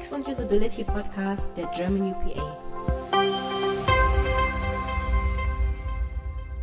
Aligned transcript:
UX 0.00 0.12
und 0.12 0.26
Usability 0.26 0.84
Podcast 0.84 1.56
der 1.56 1.66
German 1.76 2.12
UPA. 2.12 2.58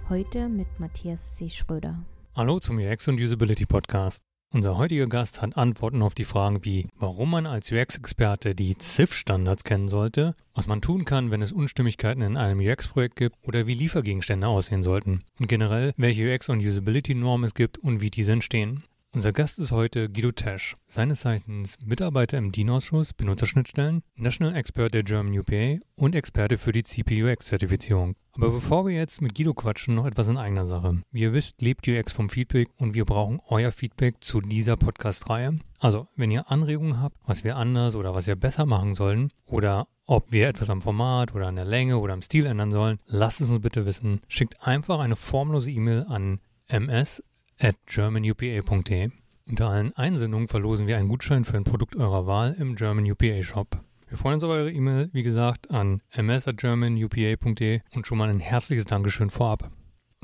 Heute 0.10 0.50
mit 0.50 0.68
Matthias 0.80 1.36
C. 1.36 1.50
Schröder. 1.50 2.04
Hallo 2.36 2.60
zum 2.60 2.80
UX 2.80 3.08
und 3.08 3.20
Usability 3.20 3.66
Podcast. 3.66 4.24
Unser 4.54 4.78
heutiger 4.78 5.08
Gast 5.08 5.42
hat 5.42 5.58
Antworten 5.58 6.02
auf 6.02 6.16
die 6.16 6.26
Fragen 6.26 6.64
wie, 6.64 6.88
warum 6.96 7.30
man 7.32 7.46
als 7.46 7.72
UX-Experte 7.72 8.56
die 8.56 8.76
CIF-Standards 8.80 9.64
kennen 9.64 9.90
sollte, 9.90 10.36
was 10.56 10.68
man 10.68 10.82
tun 10.82 11.06
kann, 11.06 11.30
wenn 11.30 11.42
es 11.42 11.52
Unstimmigkeiten 11.52 12.22
in 12.22 12.38
einem 12.38 12.60
UX-Projekt 12.60 13.18
gibt 13.18 13.36
oder 13.44 13.68
wie 13.68 13.74
Liefergegenstände 13.74 14.48
aussehen 14.48 14.84
sollten 14.84 15.20
und 15.40 15.48
generell, 15.48 15.94
welche 15.98 16.34
UX- 16.34 16.50
und 16.50 16.66
Usability-Normen 16.66 17.46
es 17.46 17.54
gibt 17.54 17.78
und 17.78 18.02
wie 18.02 18.10
diese 18.10 18.32
entstehen. 18.32 18.84
Unser 19.14 19.32
Gast 19.32 19.58
ist 19.58 19.72
heute 19.72 20.10
Guido 20.10 20.32
Tesch, 20.32 20.76
seines 20.86 21.22
Zeichens 21.22 21.78
Mitarbeiter 21.84 22.38
im 22.38 22.52
DIN-Ausschuss 22.52 23.14
Benutzerschnittstellen, 23.14 24.04
National 24.16 24.54
Expert 24.56 24.94
der 24.94 25.04
German 25.04 25.38
UPA 25.38 25.80
und 25.96 26.14
Experte 26.14 26.58
für 26.58 26.74
die 26.74 26.84
CPUX-Zertifizierung. 26.84 28.16
Aber 28.34 28.52
bevor 28.52 28.86
wir 28.86 28.94
jetzt 28.94 29.22
mit 29.22 29.34
Guido 29.34 29.54
quatschen, 29.54 29.96
noch 29.96 30.06
etwas 30.06 30.28
in 30.28 30.38
eigener 30.38 30.66
Sache. 30.66 31.02
Wie 31.12 31.22
ihr 31.22 31.34
wisst, 31.34 31.62
lebt 31.62 31.88
UX 31.88 32.12
vom 32.12 32.30
Feedback 32.30 32.70
und 32.78 32.94
wir 32.94 33.06
brauchen 33.06 33.40
euer 33.48 33.72
Feedback 33.72 34.18
zu 34.20 34.42
dieser 34.42 34.76
Podcast-Reihe. 34.76 35.56
Also, 35.80 36.08
wenn 36.16 36.30
ihr 36.30 36.52
Anregungen 36.52 37.02
habt, 37.02 37.16
was 37.26 37.46
wir 37.46 37.56
anders 37.56 37.96
oder 37.96 38.14
was 38.14 38.28
wir 38.28 38.36
besser 38.36 38.66
machen 38.66 38.94
sollen 38.94 39.32
oder 39.48 39.88
ob 40.06 40.32
wir 40.32 40.50
etwas 40.50 40.70
am 40.70 40.82
Format 40.82 41.34
oder 41.34 41.48
an 41.48 41.56
der 41.56 41.66
Länge 41.66 41.98
oder 41.98 42.14
am 42.14 42.22
Stil 42.22 42.46
ändern 42.46 42.72
sollen, 42.72 43.00
lasst 43.06 43.42
es 43.42 43.50
uns 43.50 43.62
bitte 43.62 43.86
wissen. 43.86 44.20
Schickt 44.28 44.62
einfach 44.62 45.00
eine 45.00 45.16
formlose 45.16 45.72
E-Mail 45.72 46.06
an 46.08 46.40
ms 46.68 47.24
at 47.60 47.76
germanupa.de. 47.86 49.10
Unter 49.50 49.70
allen 49.70 49.96
Einsendungen 49.96 50.48
verlosen 50.48 50.88
wir 50.88 50.98
einen 50.98 51.08
Gutschein 51.08 51.46
für 51.46 51.58
ein 51.58 51.64
Produkt 51.64 51.96
eurer 51.96 52.28
Wahl 52.28 52.56
im 52.60 52.76
German 52.76 53.10
UPA 53.10 53.42
Shop. 53.44 53.80
Wir 54.10 54.18
freuen 54.18 54.36
uns 54.36 54.44
auf 54.44 54.52
eure 54.52 54.72
E-Mail, 54.72 55.10
wie 55.14 55.24
gesagt, 55.24 55.72
an 55.72 56.02
ms.germanupa.de 56.12 57.82
und 57.94 58.08
schon 58.08 58.18
mal 58.18 58.30
ein 58.30 58.40
herzliches 58.40 58.86
Dankeschön 58.86 59.30
vorab. 59.30 59.72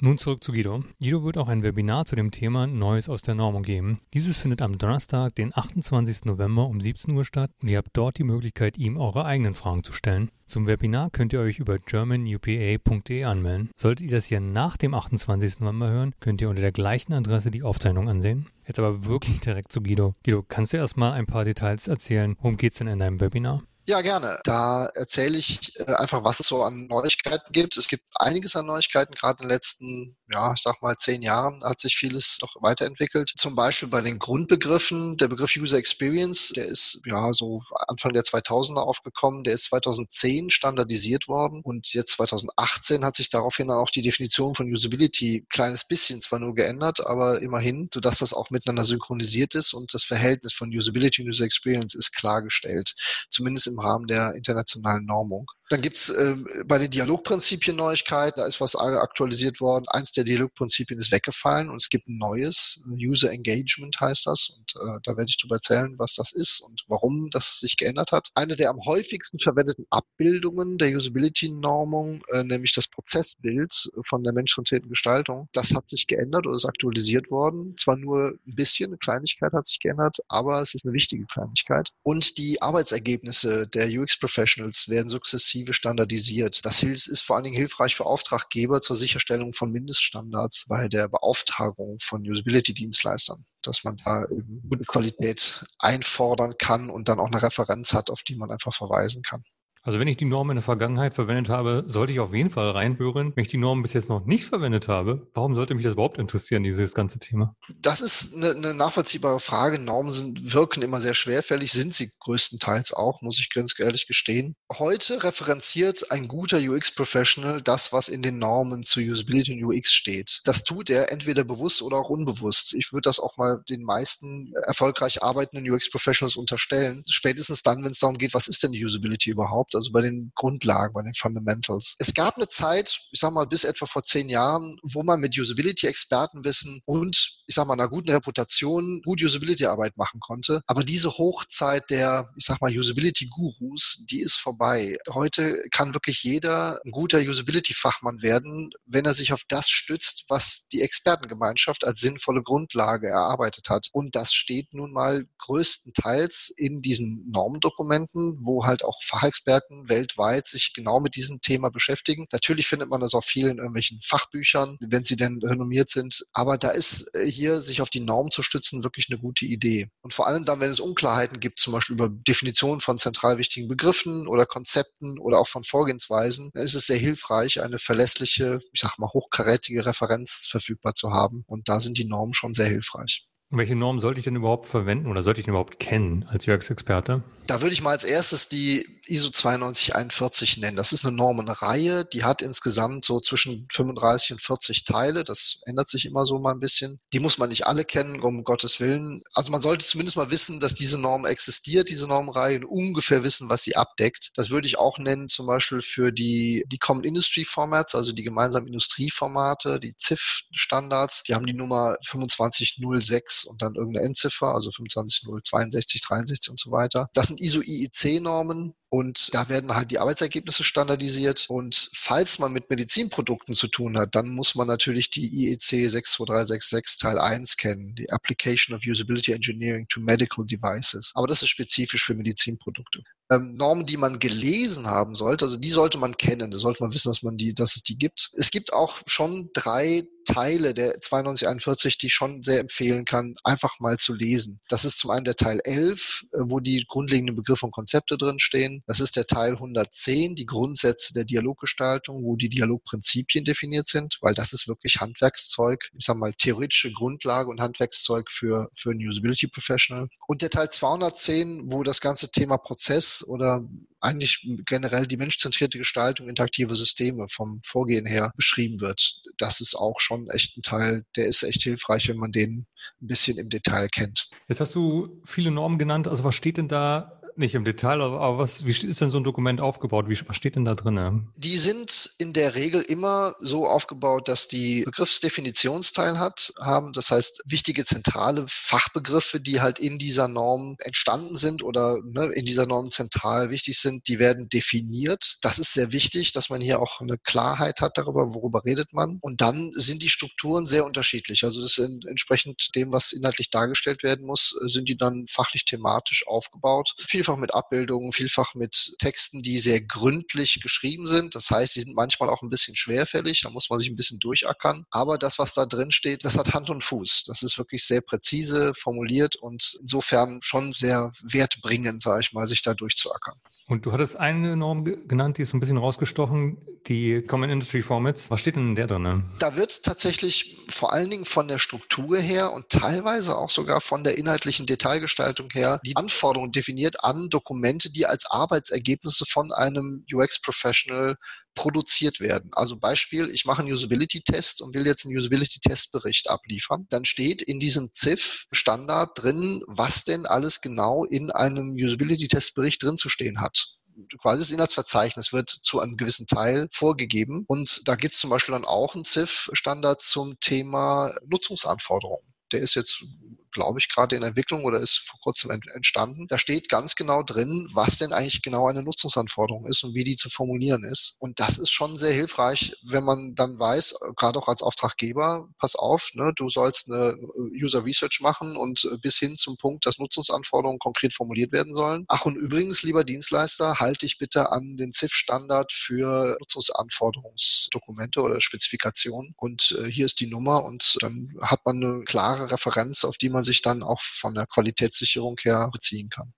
Nun 0.01 0.17
zurück 0.17 0.43
zu 0.43 0.51
Guido. 0.51 0.83
Guido 0.99 1.23
wird 1.23 1.37
auch 1.37 1.47
ein 1.47 1.63
Webinar 1.63 2.05
zu 2.05 2.15
dem 2.15 2.31
Thema 2.31 2.67
Neues 2.67 3.09
aus 3.09 3.21
der 3.21 3.35
Normung 3.35 3.63
geben. 3.63 3.99
Dieses 4.13 4.37
findet 4.37 4.61
am 4.61 4.77
Donnerstag, 4.77 5.35
den 5.35 5.55
28. 5.55 6.25
November 6.25 6.65
um 6.65 6.81
17 6.81 7.15
Uhr 7.15 7.23
statt 7.23 7.51
und 7.61 7.69
ihr 7.69 7.77
habt 7.77 7.91
dort 7.93 8.17
die 8.17 8.23
Möglichkeit, 8.23 8.77
ihm 8.77 8.97
eure 8.97 9.23
eigenen 9.23 9.53
Fragen 9.53 9.83
zu 9.83 9.93
stellen. 9.93 10.29
Zum 10.45 10.67
Webinar 10.67 11.09
könnt 11.11 11.31
ihr 11.31 11.39
euch 11.39 11.59
über 11.59 11.79
germanupa.de 11.79 13.23
anmelden. 13.23 13.69
Solltet 13.77 14.07
ihr 14.07 14.11
das 14.11 14.25
hier 14.25 14.41
nach 14.41 14.77
dem 14.77 14.93
28. 14.93 15.61
November 15.61 15.89
hören, 15.89 16.13
könnt 16.19 16.41
ihr 16.41 16.49
unter 16.49 16.61
der 16.61 16.71
gleichen 16.71 17.13
Adresse 17.13 17.51
die 17.51 17.63
Aufzeichnung 17.63 18.09
ansehen. 18.09 18.47
Jetzt 18.67 18.79
aber 18.79 19.05
wirklich 19.05 19.39
direkt 19.39 19.71
zu 19.71 19.81
Guido. 19.81 20.15
Guido, 20.25 20.43
kannst 20.45 20.73
du 20.73 20.77
erstmal 20.77 21.13
ein 21.13 21.27
paar 21.27 21.45
Details 21.45 21.87
erzählen? 21.87 22.35
Worum 22.39 22.57
geht 22.57 22.73
es 22.73 22.79
denn 22.79 22.87
in 22.87 22.99
deinem 22.99 23.21
Webinar? 23.21 23.63
Ja, 23.85 23.99
gerne. 23.99 24.39
Da 24.45 24.85
erzähle 24.95 25.37
ich 25.37 25.77
äh, 25.77 25.83
einfach, 25.95 26.23
was 26.23 26.39
es 26.39 26.47
so 26.47 26.63
an 26.63 26.87
Neuigkeiten 26.87 27.51
gibt. 27.51 27.75
Es 27.75 27.89
gibt 27.89 28.05
einiges 28.15 28.55
an 28.55 28.65
Neuigkeiten, 28.65 29.13
gerade 29.13 29.43
in 29.43 29.49
den 29.49 29.53
letzten, 29.53 30.15
ja, 30.31 30.53
ich 30.53 30.61
sag 30.61 30.81
mal, 30.81 30.95
zehn 30.95 31.21
Jahren 31.21 31.61
hat 31.65 31.81
sich 31.81 31.97
vieles 31.97 32.37
noch 32.41 32.55
weiterentwickelt. 32.61 33.33
Zum 33.35 33.55
Beispiel 33.55 33.89
bei 33.89 33.99
den 33.99 34.19
Grundbegriffen. 34.19 35.17
Der 35.17 35.27
Begriff 35.27 35.57
User 35.57 35.77
Experience, 35.77 36.53
der 36.55 36.67
ist 36.67 37.01
ja 37.05 37.33
so 37.33 37.61
Anfang 37.89 38.13
der 38.13 38.23
2000er 38.23 38.79
aufgekommen. 38.79 39.43
Der 39.43 39.55
ist 39.55 39.65
2010 39.65 40.49
standardisiert 40.49 41.27
worden 41.27 41.59
und 41.61 41.93
jetzt 41.93 42.13
2018 42.13 43.03
hat 43.03 43.17
sich 43.17 43.29
daraufhin 43.29 43.69
auch 43.69 43.89
die 43.89 44.01
Definition 44.01 44.55
von 44.55 44.71
Usability 44.71 45.45
kleines 45.49 45.85
bisschen 45.85 46.21
zwar 46.21 46.39
nur 46.39 46.55
geändert, 46.55 47.05
aber 47.05 47.41
immerhin, 47.41 47.89
sodass 47.93 48.19
das 48.19 48.33
auch 48.33 48.49
miteinander 48.49 48.85
synchronisiert 48.85 49.55
ist 49.55 49.73
und 49.73 49.93
das 49.93 50.05
Verhältnis 50.05 50.53
von 50.53 50.69
Usability 50.69 51.21
und 51.23 51.27
User 51.27 51.43
Experience 51.43 51.95
ist 51.95 52.15
klargestellt. 52.15 52.93
Zumindest 53.29 53.72
im 53.73 53.79
Rahmen 53.79 54.07
der 54.07 54.35
internationalen 54.35 55.05
Normung. 55.05 55.47
Dann 55.69 55.81
gibt's 55.81 56.09
äh, 56.09 56.35
bei 56.65 56.77
den 56.77 56.91
Dialogprinzipien 56.91 57.75
Neuigkeiten, 57.75 58.41
da 58.41 58.45
ist 58.45 58.59
was 58.59 58.75
aktualisiert 58.75 59.61
worden. 59.61 59.85
Eins 59.87 60.11
der 60.11 60.23
Dialogprinzipien 60.23 60.99
ist 60.99 61.11
weggefallen 61.11 61.69
und 61.69 61.77
es 61.77 61.89
gibt 61.89 62.07
ein 62.07 62.17
neues, 62.17 62.81
User 62.85 63.31
Engagement 63.31 63.99
heißt 63.99 64.27
das. 64.27 64.49
Und 64.49 64.73
äh, 64.75 64.99
da 65.03 65.15
werde 65.17 65.29
ich 65.29 65.37
darüber 65.37 65.55
erzählen, 65.55 65.95
was 65.97 66.15
das 66.15 66.33
ist 66.33 66.61
und 66.61 66.83
warum 66.87 67.29
das 67.31 67.59
sich 67.59 67.77
geändert 67.77 68.11
hat. 68.11 68.29
Eine 68.35 68.55
der 68.55 68.69
am 68.69 68.83
häufigsten 68.85 69.39
verwendeten 69.39 69.85
Abbildungen 69.89 70.77
der 70.77 70.95
Usability-Normung, 70.95 72.23
äh, 72.33 72.43
nämlich 72.43 72.73
das 72.73 72.87
Prozessbild 72.87 73.89
von 74.07 74.23
der 74.23 74.33
menschenzentrierten 74.33 74.89
Gestaltung, 74.89 75.47
das 75.53 75.73
hat 75.73 75.87
sich 75.87 76.07
geändert 76.07 76.45
oder 76.45 76.57
ist 76.57 76.65
aktualisiert 76.65 77.31
worden. 77.31 77.75
Zwar 77.79 77.95
nur 77.95 78.33
ein 78.45 78.55
bisschen, 78.55 78.89
eine 78.89 78.97
Kleinigkeit 78.97 79.53
hat 79.53 79.65
sich 79.65 79.79
geändert, 79.79 80.17
aber 80.27 80.61
es 80.61 80.75
ist 80.75 80.85
eine 80.85 80.93
wichtige 80.93 81.25
Kleinigkeit. 81.25 81.89
Und 82.03 82.37
die 82.37 82.61
Arbeitsergebnisse 82.61 83.67
der 83.67 83.87
UX-Professionals 83.87 84.89
werden 84.89 85.07
sukzessive 85.07 85.52
standardisiert. 85.73 86.65
Das 86.65 86.81
ist 87.07 87.21
vor 87.21 87.35
allen 87.35 87.45
Dingen 87.45 87.55
hilfreich 87.55 87.95
für 87.95 88.05
Auftraggeber 88.05 88.81
zur 88.81 88.95
Sicherstellung 88.95 89.53
von 89.53 89.71
Mindeststandards 89.71 90.65
bei 90.67 90.87
der 90.87 91.07
Beauftragung 91.07 91.97
von 92.01 92.23
Usability-Dienstleistern 92.27 93.45
dass 93.63 93.83
man 93.83 93.97
da 94.03 94.25
eben 94.25 94.61
gute 94.69 94.83
Qualität 94.85 95.65
einfordern 95.79 96.55
kann 96.57 96.89
und 96.89 97.09
dann 97.09 97.19
auch 97.19 97.27
eine 97.27 97.41
Referenz 97.41 97.93
hat, 97.93 98.09
auf 98.09 98.23
die 98.23 98.35
man 98.35 98.51
einfach 98.51 98.73
verweisen 98.73 99.23
kann. 99.23 99.43
Also 99.85 99.99
wenn 99.99 100.07
ich 100.07 100.15
die 100.15 100.25
Norm 100.25 100.49
in 100.49 100.55
der 100.55 100.63
Vergangenheit 100.63 101.13
verwendet 101.13 101.49
habe, 101.49 101.83
sollte 101.85 102.13
ich 102.13 102.21
auf 102.21 102.33
jeden 102.33 102.49
Fall 102.49 102.69
reinhören. 102.69 103.33
Wenn 103.35 103.41
ich 103.41 103.49
die 103.49 103.57
Norm 103.57 103.81
bis 103.81 103.91
jetzt 103.91 104.07
noch 104.07 104.25
nicht 104.25 104.45
verwendet 104.45 104.87
habe, 104.87 105.27
warum 105.33 105.55
sollte 105.55 105.75
mich 105.75 105.83
das 105.83 105.93
überhaupt 105.93 106.17
interessieren, 106.17 106.63
dieses 106.63 106.93
ganze 106.93 107.19
Thema? 107.19 107.53
Das 107.81 107.99
ist 107.99 108.33
eine, 108.33 108.51
eine 108.51 108.73
nachvollziehbare 108.73 109.41
Frage. 109.41 109.79
Normen 109.79 110.13
sind, 110.13 110.53
wirken 110.53 110.83
immer 110.83 111.01
sehr 111.01 111.15
schwerfällig, 111.15 111.73
sind 111.73 111.93
sie 111.93 112.11
größtenteils 112.21 112.93
auch, 112.93 113.21
muss 113.21 113.41
ich 113.41 113.49
ganz 113.49 113.77
ehrlich 113.77 114.07
gestehen. 114.07 114.55
Heute 114.71 115.21
referenziert 115.21 116.11
ein 116.11 116.29
guter 116.29 116.59
UX-Professional 116.59 117.61
das, 117.61 117.91
was 117.91 118.07
in 118.07 118.21
den 118.21 118.39
Normen 118.39 118.83
zu 118.83 119.01
Usability 119.01 119.51
und 119.51 119.65
UX 119.65 119.91
steht. 119.91 120.39
Das 120.45 120.63
tut 120.63 120.89
er 120.89 121.11
entweder 121.11 121.43
bewusst 121.43 121.81
oder 121.81 121.97
auch 121.97 122.09
unbewusst. 122.09 122.73
Ich 122.73 122.93
würde 122.93 123.09
das 123.09 123.19
auch 123.19 123.35
mal 123.37 123.61
den 123.67 123.83
meisten 123.83 124.53
erfolgreich 124.65 125.21
arbeitenden 125.21 125.69
UX-Professionals 125.69 126.37
unterstellen. 126.37 127.03
Spätestens 127.05 127.63
dann, 127.63 127.83
wenn 127.83 127.91
es 127.91 127.99
darum 127.99 128.17
geht, 128.17 128.33
was 128.33 128.47
ist 128.47 128.63
denn 128.63 128.71
Usability 128.71 129.31
überhaupt? 129.31 129.72
Also 129.75 129.91
bei 129.91 130.01
den 130.01 130.31
Grundlagen, 130.35 130.93
bei 130.93 131.01
den 131.01 131.13
Fundamentals. 131.13 131.95
Es 131.99 132.13
gab 132.13 132.35
eine 132.35 132.47
Zeit, 132.47 132.99
ich 133.11 133.19
sag 133.19 133.33
mal 133.33 133.45
bis 133.45 133.63
etwa 133.63 133.85
vor 133.85 134.03
zehn 134.03 134.29
Jahren, 134.29 134.77
wo 134.83 135.03
man 135.03 135.19
mit 135.19 135.37
Usability-Expertenwissen 135.37 136.81
und 136.85 137.41
ich 137.47 137.55
sag 137.55 137.67
mal 137.67 137.73
einer 137.73 137.89
guten 137.89 138.09
Reputation 138.09 139.01
gut 139.03 139.21
Usability-Arbeit 139.21 139.97
machen 139.97 140.19
konnte. 140.19 140.61
Aber 140.67 140.83
diese 140.83 141.17
Hochzeit 141.17 141.89
der, 141.89 142.29
ich 142.37 142.45
sag 142.45 142.61
mal, 142.61 142.71
Usability-Gurus, 142.71 144.03
die 144.09 144.21
ist 144.21 144.35
vorbei. 144.35 144.97
Heute 145.09 145.63
kann 145.71 145.93
wirklich 145.93 146.23
jeder 146.23 146.79
ein 146.85 146.91
guter 146.91 147.19
Usability-Fachmann 147.19 148.21
werden, 148.21 148.71
wenn 148.85 149.05
er 149.05 149.13
sich 149.13 149.33
auf 149.33 149.43
das 149.47 149.69
stützt, 149.69 150.25
was 150.29 150.67
die 150.71 150.81
Expertengemeinschaft 150.81 151.83
als 151.83 151.99
sinnvolle 151.99 152.43
Grundlage 152.43 153.07
erarbeitet 153.07 153.69
hat. 153.69 153.87
Und 153.91 154.15
das 154.15 154.33
steht 154.33 154.73
nun 154.73 154.91
mal 154.91 155.25
größtenteils 155.39 156.53
in 156.55 156.81
diesen 156.81 157.29
Normdokumenten, 157.29 158.39
wo 158.41 158.65
halt 158.65 158.83
auch 158.83 159.01
Fachexperten 159.03 159.62
Experten 159.63 159.89
weltweit 159.89 160.45
sich 160.45 160.73
genau 160.73 160.99
mit 160.99 161.15
diesem 161.15 161.41
Thema 161.41 161.69
beschäftigen. 161.69 162.27
Natürlich 162.31 162.67
findet 162.67 162.89
man 162.89 163.01
das 163.01 163.13
auch 163.13 163.23
viel 163.23 163.47
in 163.47 163.57
irgendwelchen 163.57 163.99
Fachbüchern, 164.01 164.77
wenn 164.81 165.03
sie 165.03 165.15
denn 165.15 165.39
renommiert 165.41 165.89
sind. 165.89 166.25
Aber 166.33 166.57
da 166.57 166.69
ist 166.69 167.09
äh, 167.13 167.25
hier, 167.25 167.61
sich 167.61 167.81
auf 167.81 167.89
die 167.89 167.99
Norm 167.99 168.31
zu 168.31 168.41
stützen, 168.41 168.83
wirklich 168.83 169.07
eine 169.09 169.19
gute 169.19 169.45
Idee. 169.45 169.89
Und 170.01 170.13
vor 170.13 170.27
allem 170.27 170.45
dann, 170.45 170.59
wenn 170.59 170.71
es 170.71 170.79
Unklarheiten 170.79 171.39
gibt, 171.39 171.59
zum 171.59 171.73
Beispiel 171.73 171.95
über 171.95 172.09
Definitionen 172.09 172.81
von 172.81 172.97
zentral 172.97 173.37
wichtigen 173.37 173.67
Begriffen 173.67 174.27
oder 174.27 174.45
Konzepten 174.45 175.17
oder 175.19 175.39
auch 175.39 175.47
von 175.47 175.63
Vorgehensweisen, 175.63 176.51
dann 176.53 176.63
ist 176.63 176.75
es 176.75 176.87
sehr 176.87 176.97
hilfreich, 176.97 177.61
eine 177.61 177.79
verlässliche, 177.79 178.59
ich 178.71 178.81
sag 178.81 178.97
mal, 178.99 179.09
hochkarätige 179.09 179.85
Referenz 179.85 180.47
verfügbar 180.49 180.95
zu 180.95 181.11
haben. 181.11 181.43
Und 181.47 181.69
da 181.69 181.79
sind 181.79 181.97
die 181.97 182.05
Normen 182.05 182.33
schon 182.33 182.53
sehr 182.53 182.67
hilfreich. 182.67 183.25
Und 183.53 183.59
welche 183.59 183.75
Normen 183.75 184.01
sollte 184.01 184.17
ich 184.17 184.23
denn 184.23 184.35
überhaupt 184.35 184.65
verwenden 184.65 185.11
oder 185.11 185.21
sollte 185.21 185.39
ich 185.39 185.45
denn 185.45 185.51
überhaupt 185.51 185.79
kennen 185.79 186.25
als 186.27 186.47
UX-Experte? 186.47 187.21
Da 187.45 187.61
würde 187.61 187.73
ich 187.73 187.83
mal 187.83 187.91
als 187.91 188.03
erstes 188.03 188.49
die 188.49 188.83
ISO 189.05 189.27
9241 189.27 190.57
nennen. 190.57 190.77
Das 190.77 190.91
ist 190.91 191.05
eine 191.05 191.15
Normenreihe, 191.15 192.03
die 192.05 192.23
hat 192.23 192.41
insgesamt 192.41 193.05
so 193.05 193.19
zwischen 193.19 193.67
35 193.71 194.31
und 194.31 194.41
40 194.41 194.85
Teile. 194.85 195.23
Das 195.23 195.59
ändert 195.65 195.87
sich 195.87 196.05
immer 196.05 196.25
so 196.25 196.39
mal 196.39 196.53
ein 196.53 196.61
bisschen. 196.61 196.99
Die 197.11 197.19
muss 197.19 197.37
man 197.37 197.49
nicht 197.49 197.67
alle 197.67 197.85
kennen, 197.85 198.21
um 198.21 198.43
Gottes 198.43 198.79
Willen. 198.79 199.21
Also 199.33 199.51
man 199.51 199.61
sollte 199.61 199.85
zumindest 199.85 200.17
mal 200.17 200.31
wissen, 200.31 200.59
dass 200.59 200.73
diese 200.73 200.97
Norm 200.97 201.25
existiert, 201.25 201.89
diese 201.89 202.07
Normenreihe, 202.07 202.57
und 202.57 202.65
ungefähr 202.65 203.23
wissen, 203.23 203.49
was 203.49 203.61
sie 203.61 203.75
abdeckt. 203.75 204.31
Das 204.35 204.49
würde 204.49 204.67
ich 204.67 204.79
auch 204.79 204.97
nennen, 204.97 205.29
zum 205.29 205.45
Beispiel 205.45 205.81
für 205.83 206.11
die, 206.11 206.63
die 206.71 206.79
Common 206.79 207.03
Industry 207.03 207.45
Formats, 207.45 207.93
also 207.93 208.13
die 208.13 208.23
gemeinsamen 208.23 208.67
Industrieformate, 208.67 209.79
die 209.79 209.93
CIF-Standards. 209.99 211.23
Die 211.23 211.35
haben 211.35 211.45
die 211.45 211.53
Nummer 211.53 211.97
2506 212.03 213.42
und 213.45 213.61
dann 213.61 213.75
irgendeine 213.75 214.05
Endziffer, 214.05 214.53
also 214.53 214.69
25.062, 214.69 216.05
63 216.05 216.51
und 216.51 216.59
so 216.59 216.71
weiter. 216.71 217.09
Das 217.13 217.27
sind 217.27 217.39
ISO-IEC-Normen 217.39 218.75
Und 218.93 219.33
da 219.33 219.49
werden 219.49 219.73
halt 219.73 219.89
die 219.89 219.97
Arbeitsergebnisse 219.97 220.63
standardisiert. 220.63 221.47
Und 221.49 221.89
falls 221.95 222.37
man 222.37 222.53
mit 222.53 222.69
Medizinprodukten 222.69 223.55
zu 223.55 223.67
tun 223.67 223.97
hat, 223.97 224.13
dann 224.13 224.29
muss 224.29 224.53
man 224.53 224.67
natürlich 224.67 225.09
die 225.09 225.25
IEC 225.25 225.89
62366 225.89 226.99
Teil 226.99 227.17
1 227.17 227.57
kennen, 227.57 227.95
die 227.95 228.11
Application 228.11 228.75
of 228.75 228.83
Usability 228.85 229.31
Engineering 229.31 229.87
to 229.89 229.99
Medical 229.99 230.45
Devices. 230.45 231.11
Aber 231.15 231.25
das 231.25 231.41
ist 231.41 231.49
spezifisch 231.49 232.05
für 232.05 232.13
Medizinprodukte 232.13 233.01
ähm, 233.33 233.55
Normen, 233.55 233.85
die 233.85 233.97
man 233.97 234.19
gelesen 234.19 234.87
haben 234.87 235.15
sollte. 235.15 235.45
Also 235.45 235.57
die 235.57 235.69
sollte 235.69 235.97
man 235.97 236.17
kennen. 236.17 236.51
Da 236.51 236.57
sollte 236.57 236.83
man 236.83 236.93
wissen, 236.93 237.09
dass 237.09 237.23
man 237.23 237.37
die, 237.37 237.53
dass 237.53 237.75
es 237.75 237.83
die 237.83 237.97
gibt. 237.97 238.31
Es 238.35 238.51
gibt 238.51 238.73
auch 238.73 239.01
schon 239.05 239.49
drei 239.53 240.03
Teile 240.25 240.73
der 240.73 240.93
9241, 240.93 241.97
die 241.97 242.07
ich 242.07 242.13
schon 242.13 242.43
sehr 242.43 242.59
empfehlen 242.59 243.05
kann, 243.05 243.35
einfach 243.43 243.79
mal 243.79 243.97
zu 243.97 244.13
lesen. 244.13 244.61
Das 244.69 244.85
ist 244.85 244.97
zum 244.97 245.11
einen 245.11 245.25
der 245.25 245.35
Teil 245.35 245.59
11, 245.63 246.25
äh, 246.31 246.37
wo 246.43 246.59
die 246.59 246.85
grundlegenden 246.87 247.35
Begriffe 247.35 247.65
und 247.65 247.73
Konzepte 247.73 248.17
drin 248.17 248.39
stehen. 248.39 248.82
Das 248.85 248.99
ist 248.99 249.15
der 249.15 249.25
Teil 249.25 249.53
110, 249.53 250.35
die 250.35 250.45
Grundsätze 250.45 251.13
der 251.13 251.25
Dialoggestaltung, 251.25 252.23
wo 252.23 252.35
die 252.35 252.49
Dialogprinzipien 252.49 253.45
definiert 253.45 253.87
sind, 253.87 254.17
weil 254.21 254.33
das 254.33 254.53
ist 254.53 254.67
wirklich 254.67 254.99
Handwerkszeug, 254.99 255.89
ich 255.97 256.05
sag 256.05 256.17
mal 256.17 256.33
theoretische 256.33 256.91
Grundlage 256.91 257.49
und 257.49 257.61
Handwerkszeug 257.61 258.31
für, 258.31 258.69
für 258.73 258.91
ein 258.91 258.97
Usability 258.97 259.47
Professional. 259.47 260.07
Und 260.27 260.41
der 260.41 260.49
Teil 260.49 260.69
210, 260.69 261.71
wo 261.71 261.83
das 261.83 262.01
ganze 262.01 262.31
Thema 262.31 262.57
Prozess 262.57 263.23
oder 263.25 263.67
eigentlich 264.01 264.45
generell 264.65 265.05
die 265.05 265.17
menschzentrierte 265.17 265.77
Gestaltung 265.77 266.27
interaktive 266.27 266.75
Systeme 266.75 267.27
vom 267.29 267.61
Vorgehen 267.63 268.05
her 268.05 268.33
beschrieben 268.35 268.81
wird. 268.81 269.21
Das 269.37 269.61
ist 269.61 269.75
auch 269.75 269.99
schon 269.99 270.29
echt 270.29 270.57
ein 270.57 270.61
Teil, 270.61 271.05
der 271.15 271.27
ist 271.27 271.43
echt 271.43 271.63
hilfreich, 271.63 272.09
wenn 272.09 272.17
man 272.17 272.31
den 272.31 272.67
ein 273.01 273.07
bisschen 273.07 273.37
im 273.37 273.49
Detail 273.49 273.87
kennt. 273.87 274.29
Jetzt 274.47 274.59
hast 274.59 274.75
du 274.75 275.21
viele 275.25 275.51
Normen 275.51 275.79
genannt. 275.79 276.07
Also 276.07 276.23
was 276.23 276.35
steht 276.35 276.57
denn 276.57 276.67
da 276.67 277.21
nicht 277.37 277.55
im 277.55 277.65
Detail, 277.65 278.01
aber 278.01 278.37
was, 278.37 278.65
wie 278.65 278.71
ist 278.71 279.01
denn 279.01 279.09
so 279.09 279.17
ein 279.17 279.23
Dokument 279.23 279.61
aufgebaut? 279.61 280.09
Wie, 280.09 280.19
was 280.27 280.35
steht 280.35 280.55
denn 280.55 280.65
da 280.65 280.75
drin? 280.75 281.27
Die 281.35 281.57
sind 281.57 282.11
in 282.17 282.33
der 282.33 282.55
Regel 282.55 282.81
immer 282.81 283.35
so 283.39 283.67
aufgebaut, 283.67 284.27
dass 284.27 284.47
die 284.47 284.83
Begriffsdefinitionsteil 284.83 286.19
hat, 286.19 286.53
haben. 286.59 286.93
Das 286.93 287.11
heißt, 287.11 287.43
wichtige 287.45 287.85
zentrale 287.85 288.45
Fachbegriffe, 288.47 289.39
die 289.39 289.61
halt 289.61 289.79
in 289.79 289.97
dieser 289.97 290.27
Norm 290.27 290.75
entstanden 290.79 291.37
sind 291.37 291.63
oder 291.63 291.99
ne, 292.03 292.31
in 292.33 292.45
dieser 292.45 292.65
Norm 292.65 292.91
zentral 292.91 293.49
wichtig 293.49 293.79
sind, 293.79 294.07
die 294.07 294.19
werden 294.19 294.49
definiert. 294.49 295.37
Das 295.41 295.59
ist 295.59 295.73
sehr 295.73 295.91
wichtig, 295.91 296.31
dass 296.31 296.49
man 296.49 296.61
hier 296.61 296.79
auch 296.79 297.01
eine 297.01 297.17
Klarheit 297.17 297.81
hat 297.81 297.97
darüber, 297.97 298.33
worüber 298.33 298.63
redet 298.65 298.93
man. 298.93 299.17
Und 299.21 299.41
dann 299.41 299.71
sind 299.73 300.03
die 300.03 300.09
Strukturen 300.09 300.67
sehr 300.67 300.85
unterschiedlich. 300.85 301.43
Also 301.43 301.61
das 301.61 301.73
sind 301.73 302.05
entsprechend 302.05 302.69
dem, 302.75 302.91
was 302.91 303.11
inhaltlich 303.11 303.49
dargestellt 303.49 304.03
werden 304.03 304.25
muss, 304.25 304.55
sind 304.65 304.89
die 304.89 304.97
dann 304.97 305.25
fachlich 305.27 305.65
thematisch 305.65 306.25
aufgebaut. 306.27 306.93
Viel 306.99 307.22
vielfach 307.23 307.37
mit 307.37 307.53
Abbildungen, 307.53 308.11
vielfach 308.11 308.53
mit 308.53 308.95
Texten, 308.99 309.41
die 309.41 309.59
sehr 309.59 309.79
gründlich 309.79 310.59
geschrieben 310.61 311.07
sind. 311.07 311.35
Das 311.35 311.49
heißt, 311.49 311.73
die 311.73 311.79
sind 311.79 311.95
manchmal 311.95 312.29
auch 312.29 312.41
ein 312.41 312.49
bisschen 312.49 312.75
schwerfällig, 312.75 313.41
da 313.43 313.49
muss 313.49 313.69
man 313.69 313.79
sich 313.79 313.89
ein 313.89 313.95
bisschen 313.95 314.19
durchackern. 314.19 314.85
Aber 314.91 315.17
das, 315.17 315.39
was 315.39 315.53
da 315.53 315.65
drin 315.65 315.91
steht, 315.91 316.25
das 316.25 316.37
hat 316.37 316.53
Hand 316.53 316.69
und 316.69 316.83
Fuß. 316.83 317.23
Das 317.25 317.41
ist 317.41 317.57
wirklich 317.57 317.85
sehr 317.85 318.01
präzise 318.01 318.73
formuliert 318.73 319.37
und 319.37 319.77
insofern 319.79 320.39
schon 320.41 320.73
sehr 320.73 321.13
wertbringend, 321.21 322.01
sage 322.01 322.19
ich 322.19 322.33
mal, 322.33 322.45
sich 322.45 322.61
da 322.61 322.73
durchzuackern. 322.73 323.39
Und 323.67 323.85
du 323.85 323.93
hattest 323.93 324.17
eine 324.17 324.57
Norm 324.57 324.83
genannt, 324.83 325.37
die 325.37 325.43
ist 325.43 325.53
ein 325.53 325.61
bisschen 325.61 325.77
rausgestochen, 325.77 326.57
die 326.87 327.21
Common 327.21 327.49
Industry 327.49 327.81
Formats. 327.81 328.29
Was 328.29 328.41
steht 328.41 328.57
denn 328.57 328.69
in 328.69 328.75
der 328.75 328.87
drin? 328.87 329.23
Da 329.39 329.55
wird 329.55 329.83
tatsächlich 329.83 330.57
vor 330.67 330.91
allen 330.91 331.09
Dingen 331.09 331.23
von 331.23 331.47
der 331.47 331.59
Struktur 331.59 332.17
her 332.17 332.51
und 332.51 332.67
teilweise 332.67 333.37
auch 333.37 333.49
sogar 333.49 333.79
von 333.79 334.03
der 334.03 334.17
inhaltlichen 334.17 334.65
Detailgestaltung 334.65 335.49
her 335.51 335.79
die 335.85 335.95
Anforderungen 335.95 336.51
definiert 336.51 337.05
an 337.05 337.12
Dokumente, 337.29 337.89
die 337.89 338.05
als 338.05 338.25
Arbeitsergebnisse 338.25 339.25
von 339.25 339.51
einem 339.51 340.05
UX-Professional 340.11 341.17
produziert 341.55 342.19
werden. 342.19 342.49
Also 342.53 342.77
Beispiel, 342.77 343.29
ich 343.29 343.45
mache 343.45 343.61
einen 343.61 343.71
Usability-Test 343.71 344.61
und 344.61 344.73
will 344.73 344.87
jetzt 344.87 345.05
einen 345.05 345.15
Usability-Testbericht 345.15 346.29
abliefern. 346.29 346.87
Dann 346.89 347.05
steht 347.05 347.41
in 347.41 347.59
diesem 347.59 347.91
CIF-Standard 347.93 349.11
drin, 349.15 349.63
was 349.67 350.03
denn 350.03 350.25
alles 350.25 350.61
genau 350.61 351.05
in 351.05 351.31
einem 351.31 351.75
Usability-Testbericht 351.75 352.81
drin 352.81 352.97
zu 352.97 353.09
stehen 353.09 353.41
hat 353.41 353.73
quasi 354.21 354.41
das 354.41 354.51
Inhaltsverzeichnis 354.51 355.33
wird 355.33 355.49
zu 355.49 355.79
einem 355.79 355.97
gewissen 355.97 356.25
Teil 356.25 356.67
vorgegeben. 356.71 357.43
Und 357.47 357.87
da 357.87 357.95
gibt 357.95 358.13
es 358.13 358.19
zum 358.19 358.29
Beispiel 358.29 358.53
dann 358.53 358.65
auch 358.65 358.95
einen 358.95 359.05
CIF-Standard 359.05 360.01
zum 360.01 360.39
Thema 360.39 361.13
Nutzungsanforderungen. 361.27 362.25
Der 362.51 362.61
ist 362.61 362.75
jetzt 362.75 363.05
glaube 363.53 363.79
ich, 363.79 363.89
gerade 363.89 364.15
in 364.15 364.23
Entwicklung 364.23 364.65
oder 364.65 364.79
ist 364.79 364.97
vor 365.05 365.19
kurzem 365.21 365.51
entstanden. 365.51 366.27
Da 366.27 366.37
steht 366.37 366.69
ganz 366.69 366.95
genau 366.95 367.23
drin, 367.23 367.69
was 367.71 367.97
denn 367.97 368.13
eigentlich 368.13 368.41
genau 368.41 368.67
eine 368.67 368.83
Nutzungsanforderung 368.83 369.65
ist 369.67 369.83
und 369.83 369.93
wie 369.95 370.03
die 370.03 370.15
zu 370.15 370.29
formulieren 370.29 370.83
ist. 370.83 371.15
Und 371.19 371.39
das 371.39 371.57
ist 371.57 371.71
schon 371.71 371.95
sehr 371.95 372.13
hilfreich, 372.13 372.75
wenn 372.83 373.03
man 373.03 373.35
dann 373.35 373.57
weiß, 373.57 373.95
gerade 374.15 374.39
auch 374.39 374.47
als 374.47 374.61
Auftraggeber, 374.61 375.47
pass 375.59 375.75
auf, 375.75 376.09
ne, 376.13 376.33
du 376.35 376.49
sollst 376.49 376.89
eine 376.89 377.15
User 377.53 377.85
Research 377.85 378.19
machen 378.21 378.57
und 378.57 378.89
bis 379.01 379.17
hin 379.17 379.35
zum 379.35 379.57
Punkt, 379.57 379.85
dass 379.85 379.99
Nutzungsanforderungen 379.99 380.79
konkret 380.79 381.13
formuliert 381.13 381.51
werden 381.51 381.73
sollen. 381.73 382.05
Ach, 382.07 382.25
und 382.25 382.35
übrigens, 382.35 382.83
lieber 382.83 383.03
Dienstleister, 383.03 383.79
halte 383.79 384.05
dich 384.05 384.17
bitte 384.17 384.51
an 384.51 384.77
den 384.77 384.91
CIF-Standard 384.93 385.71
für 385.71 386.37
Nutzungsanforderungsdokumente 386.39 388.21
oder 388.21 388.41
Spezifikationen. 388.41 389.33
Und 389.37 389.77
äh, 389.79 389.89
hier 389.89 390.05
ist 390.05 390.19
die 390.19 390.27
Nummer 390.27 390.65
und 390.65 390.97
dann 391.01 391.33
hat 391.41 391.65
man 391.65 391.83
eine 391.83 392.03
klare 392.03 392.51
Referenz, 392.51 393.03
auf 393.05 393.17
die 393.17 393.29
man 393.29 393.42
man 393.43 393.45
sich 393.45 393.61
dann 393.61 393.83
auch 393.83 394.01
von 394.01 394.33
der 394.33 394.47
Qualitätssicherung 394.47 395.37
her 395.43 395.69
beziehen 395.71 396.09
kann. 396.09 396.33